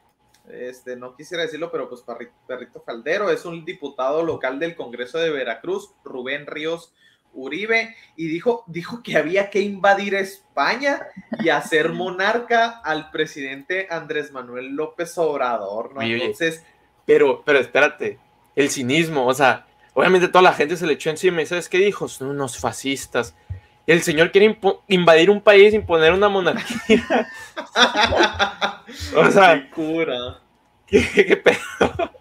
este, 0.49 0.95
no 0.95 1.15
quisiera 1.15 1.43
decirlo, 1.43 1.71
pero 1.71 1.89
pues 1.89 2.03
Perrito 2.47 2.83
Caldero 2.83 3.29
es 3.29 3.45
un 3.45 3.65
diputado 3.65 4.23
local 4.23 4.59
del 4.59 4.75
Congreso 4.75 5.17
de 5.17 5.29
Veracruz, 5.29 5.93
Rubén 6.03 6.47
Ríos 6.47 6.93
Uribe, 7.33 7.95
y 8.15 8.27
dijo, 8.27 8.63
dijo 8.67 9.03
que 9.03 9.17
había 9.17 9.49
que 9.49 9.61
invadir 9.61 10.15
España 10.15 11.07
y 11.43 11.49
hacer 11.49 11.89
monarca 11.93 12.81
al 12.83 13.11
presidente 13.11 13.87
Andrés 13.89 14.31
Manuel 14.31 14.75
López 14.75 15.17
Obrador, 15.17 15.93
¿no? 15.93 16.01
Entonces, 16.01 16.63
Pero, 17.05 17.43
pero 17.45 17.59
espérate, 17.59 18.19
el 18.55 18.69
cinismo, 18.69 19.27
o 19.27 19.33
sea, 19.33 19.67
obviamente 19.93 20.27
toda 20.27 20.41
la 20.41 20.53
gente 20.53 20.75
se 20.75 20.87
le 20.87 20.93
echó 20.93 21.09
encima 21.09 21.41
y 21.41 21.45
¿sabes 21.45 21.69
qué 21.69 21.77
dijo? 21.77 22.07
Son 22.07 22.29
unos 22.29 22.57
fascistas. 22.57 23.35
El 23.89 24.03
señor 24.03 24.31
quiere 24.31 24.57
invadir 24.87 25.29
un 25.31 25.41
país, 25.41 25.73
imponer 25.73 26.13
una 26.13 26.29
monarquía. 26.29 27.27
o 29.15 29.31
sea, 29.31 29.55
qué 29.63 29.69
cura. 29.71 30.39
¿qué, 30.87 31.25
qué 31.25 31.37
pedo? 31.37 32.11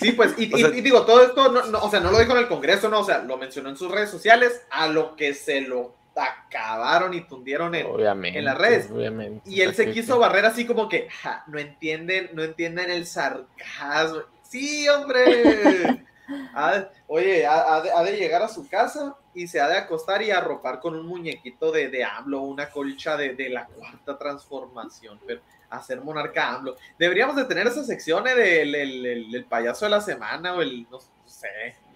Sí, 0.00 0.12
pues, 0.12 0.34
y, 0.38 0.52
O 0.52 0.58
y- 0.58 0.60
sea- 0.60 0.74
y 0.74 0.80
digo, 0.80 1.02
todo 1.06 1.24
esto, 1.24 1.50
no, 1.52 1.66
no, 1.66 1.78
o 1.80 1.90
sea, 1.90 2.00
no 2.00 2.10
lo 2.10 2.18
dijo 2.18 2.32
en 2.32 2.38
el 2.38 2.48
Congreso, 2.48 2.88
no, 2.88 3.00
o 3.00 3.04
sea, 3.04 3.18
lo 3.22 3.36
mencionó 3.38 3.68
en 3.70 3.76
sus 3.76 3.90
redes 3.90 4.10
sociales, 4.10 4.62
a 4.70 4.88
lo 4.88 5.14
que 5.16 5.34
se 5.34 5.60
lo 5.62 5.94
acabaron 6.14 7.14
y 7.14 7.22
tundieron 7.22 7.74
en, 7.74 7.86
en 8.26 8.44
las 8.44 8.58
redes. 8.58 8.90
Obviamente. 8.90 9.48
Y 9.48 9.62
él 9.62 9.74
se 9.74 9.90
quiso 9.90 10.18
barrer 10.18 10.44
así 10.44 10.66
como 10.66 10.88
que, 10.88 11.08
"Ja, 11.22 11.44
no 11.46 11.58
entienden, 11.58 12.30
no 12.34 12.42
entienden 12.42 12.90
el 12.90 13.06
sarcasmo. 13.06 14.22
Sí, 14.42 14.86
hombre. 14.88 16.04
Ha- 16.54 16.88
oye, 17.06 17.46
ha, 17.46 17.74
ha 17.76 17.80
de, 17.80 17.90
ha 17.92 18.02
de 18.02 18.16
llegar 18.16 18.42
a 18.42 18.48
su 18.48 18.68
casa 18.68 19.16
y 19.34 19.46
se 19.48 19.60
ha 19.60 19.68
de 19.68 19.76
acostar 19.76 20.22
y 20.22 20.30
arropar 20.30 20.80
con 20.80 20.94
un 20.94 21.06
muñequito 21.06 21.70
de, 21.72 21.88
de 21.88 22.04
AMLO, 22.04 22.42
una 22.42 22.68
colcha 22.70 23.16
de, 23.16 23.34
de 23.34 23.48
la 23.50 23.66
cuarta 23.66 24.18
transformación, 24.18 25.18
pero 25.26 25.40
hacer 25.70 26.00
monarca 26.02 26.50
AMLO. 26.54 26.76
Deberíamos 26.98 27.36
de 27.36 27.44
tener 27.46 27.66
esa 27.66 27.82
sección 27.84 28.26
eh, 28.28 28.34
del 28.34 28.74
el- 28.74 29.06
el- 29.06 29.34
el 29.34 29.44
payaso 29.46 29.86
de 29.86 29.90
la 29.90 30.00
semana 30.00 30.54
o 30.54 30.60
el, 30.62 30.86
no 30.90 30.98
sé, 31.24 31.48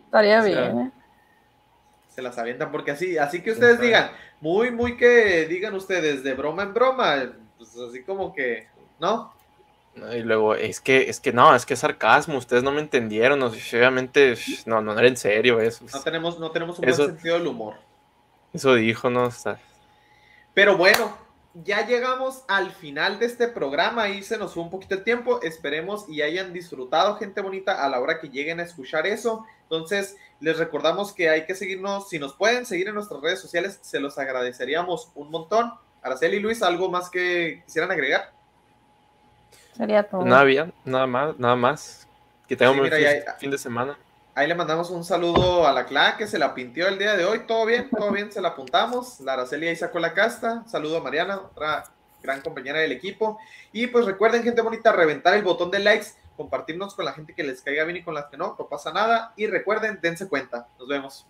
Estaría 0.07 0.41
O 0.41 0.43
sea, 0.45 0.63
bien. 0.71 0.79
¿eh? 0.87 0.91
se 2.09 2.23
las 2.23 2.39
avientan 2.39 2.73
porque 2.73 2.93
así, 2.93 3.19
así 3.19 3.43
que 3.43 3.51
ustedes 3.53 3.79
digan, 3.79 4.11
muy, 4.41 4.71
muy 4.71 4.97
que 4.97 5.45
digan 5.47 5.75
ustedes 5.75 6.23
de 6.23 6.33
broma 6.33 6.63
en 6.63 6.73
broma, 6.73 7.33
pues 7.59 7.77
así 7.77 8.03
como 8.03 8.33
que, 8.35 8.67
¿no? 8.99 9.35
Y 10.13 10.21
luego, 10.23 10.55
es 10.55 10.81
que, 10.81 11.09
es 11.09 11.21
que 11.21 11.33
no, 11.33 11.55
es 11.55 11.65
que 11.65 11.75
es 11.75 11.81
sarcasmo, 11.81 12.37
ustedes 12.37 12.63
no 12.63 12.71
me 12.71 12.81
entendieron, 12.81 13.43
obviamente, 13.43 14.35
no, 14.67 14.83
no 14.83 14.99
era 14.99 15.09
en 15.09 15.17
serio 15.17 15.59
eso. 15.61 15.85
No 15.93 16.01
tenemos, 16.03 16.39
no 16.39 16.51
tenemos 16.51 16.79
un 16.79 16.89
Eso- 16.89 17.05
buen 17.05 17.15
sentido 17.17 17.39
del 17.39 17.47
humor. 17.47 17.75
Eso 18.53 18.75
dijo, 18.75 19.09
¿no? 19.11 19.25
O 19.25 19.31
sea, 19.31 19.59
Pero 20.55 20.77
bueno, 20.77 21.17
ya 21.55 21.87
llegamos 21.87 22.45
al 22.49 22.71
final 22.71 23.19
de 23.19 23.27
este 23.27 23.49
programa. 23.49 24.03
Ahí 24.05 24.23
se 24.23 24.37
nos 24.39 24.55
fue 24.55 24.63
un 24.63 24.71
poquito 24.71 24.95
el 24.95 25.05
tiempo. 25.05 25.41
Esperemos 25.43 26.07
y 26.09 26.23
hayan 26.23 26.53
disfrutado, 26.53 27.17
gente 27.17 27.41
bonita, 27.41 27.85
a 27.85 27.89
la 27.89 28.01
hora 28.01 28.19
que 28.21 28.29
lleguen 28.29 28.61
a 28.61 28.63
escuchar 28.65 29.07
eso. 29.07 29.47
Entonces, 29.63 30.17
les 30.41 30.59
recordamos 30.59 31.13
que 31.13 31.29
hay 31.31 31.45
que 31.47 31.55
seguirnos. 31.55 32.09
Si 32.11 32.19
nos 32.19 32.35
pueden 32.35 32.65
seguir 32.67 32.89
en 32.89 32.95
nuestras 32.95 33.21
redes 33.21 33.41
sociales, 33.41 33.79
se 33.83 34.01
los 34.01 34.19
agradeceríamos 34.19 35.11
un 35.15 35.31
montón. 35.31 35.73
Araceli 36.03 36.37
y 36.37 36.41
Luis, 36.41 36.63
¿algo 36.63 36.91
más 36.91 37.11
que 37.11 37.63
quisieran 37.67 37.91
agregar? 37.91 38.33
Sería 39.77 40.03
todo. 40.05 40.25
nada 40.25 40.45
bien, 40.45 40.73
nada 40.85 41.07
más, 41.07 41.39
nada 41.39 41.57
más. 41.57 42.09
Que 42.49 42.57
tengan 42.57 42.75
Sí, 42.75 42.81
un 42.81 42.85
mira, 42.85 43.37
fin 43.39 43.51
de 43.51 43.59
semana. 43.59 43.99
Ahí 44.35 44.47
le 44.47 44.55
mandamos 44.55 44.91
un 44.91 45.03
saludo 45.05 45.67
a 45.67 45.73
la 45.73 45.87
Cla 45.87 46.17
que 46.17 46.27
se 46.27 46.39
la 46.39 46.55
pintió 46.55 46.89
el 46.89 46.99
día 46.99 47.17
de 47.17 47.25
hoy. 47.25 47.41
Todo 47.47 47.65
bien, 47.67 47.89
todo 47.91 48.13
bien, 48.13 48.31
se 48.31 48.41
la 48.41 48.49
apuntamos. 48.49 49.21
La 49.21 49.33
Araceli 49.33 49.69
ahí 49.69 49.77
sacó 49.77 49.99
la 49.99 50.13
casta. 50.15 50.63
Saludo 50.67 50.99
a 50.99 51.03
Mariana, 51.03 51.39
otra 51.39 51.85
gran 52.23 52.41
compañera 52.43 52.79
del 52.81 52.93
equipo. 52.93 53.39
Y 53.73 53.87
pues 53.89 54.05
recuerden, 54.05 54.43
gente 54.43 54.61
bonita, 54.63 54.93
reventar 54.93 55.35
el 55.35 55.43
botón 55.43 55.71
de 55.71 55.79
likes, 55.79 56.09
compartirnos 56.37 56.95
con 56.95 57.05
la 57.07 57.15
gente 57.15 57.35
que 57.35 57.43
les 57.45 57.63
caiga 57.63 57.85
bien 57.85 57.97
y 57.99 58.03
con 58.03 58.15
las 58.15 58.27
que 58.27 58.37
no, 58.37 58.55
no 58.59 58.69
pasa 58.69 58.93
nada. 58.93 59.33
Y 59.37 59.47
recuerden, 59.47 59.99
dense 60.03 60.29
cuenta. 60.29 60.69
Nos 60.79 60.87
vemos. 60.89 61.27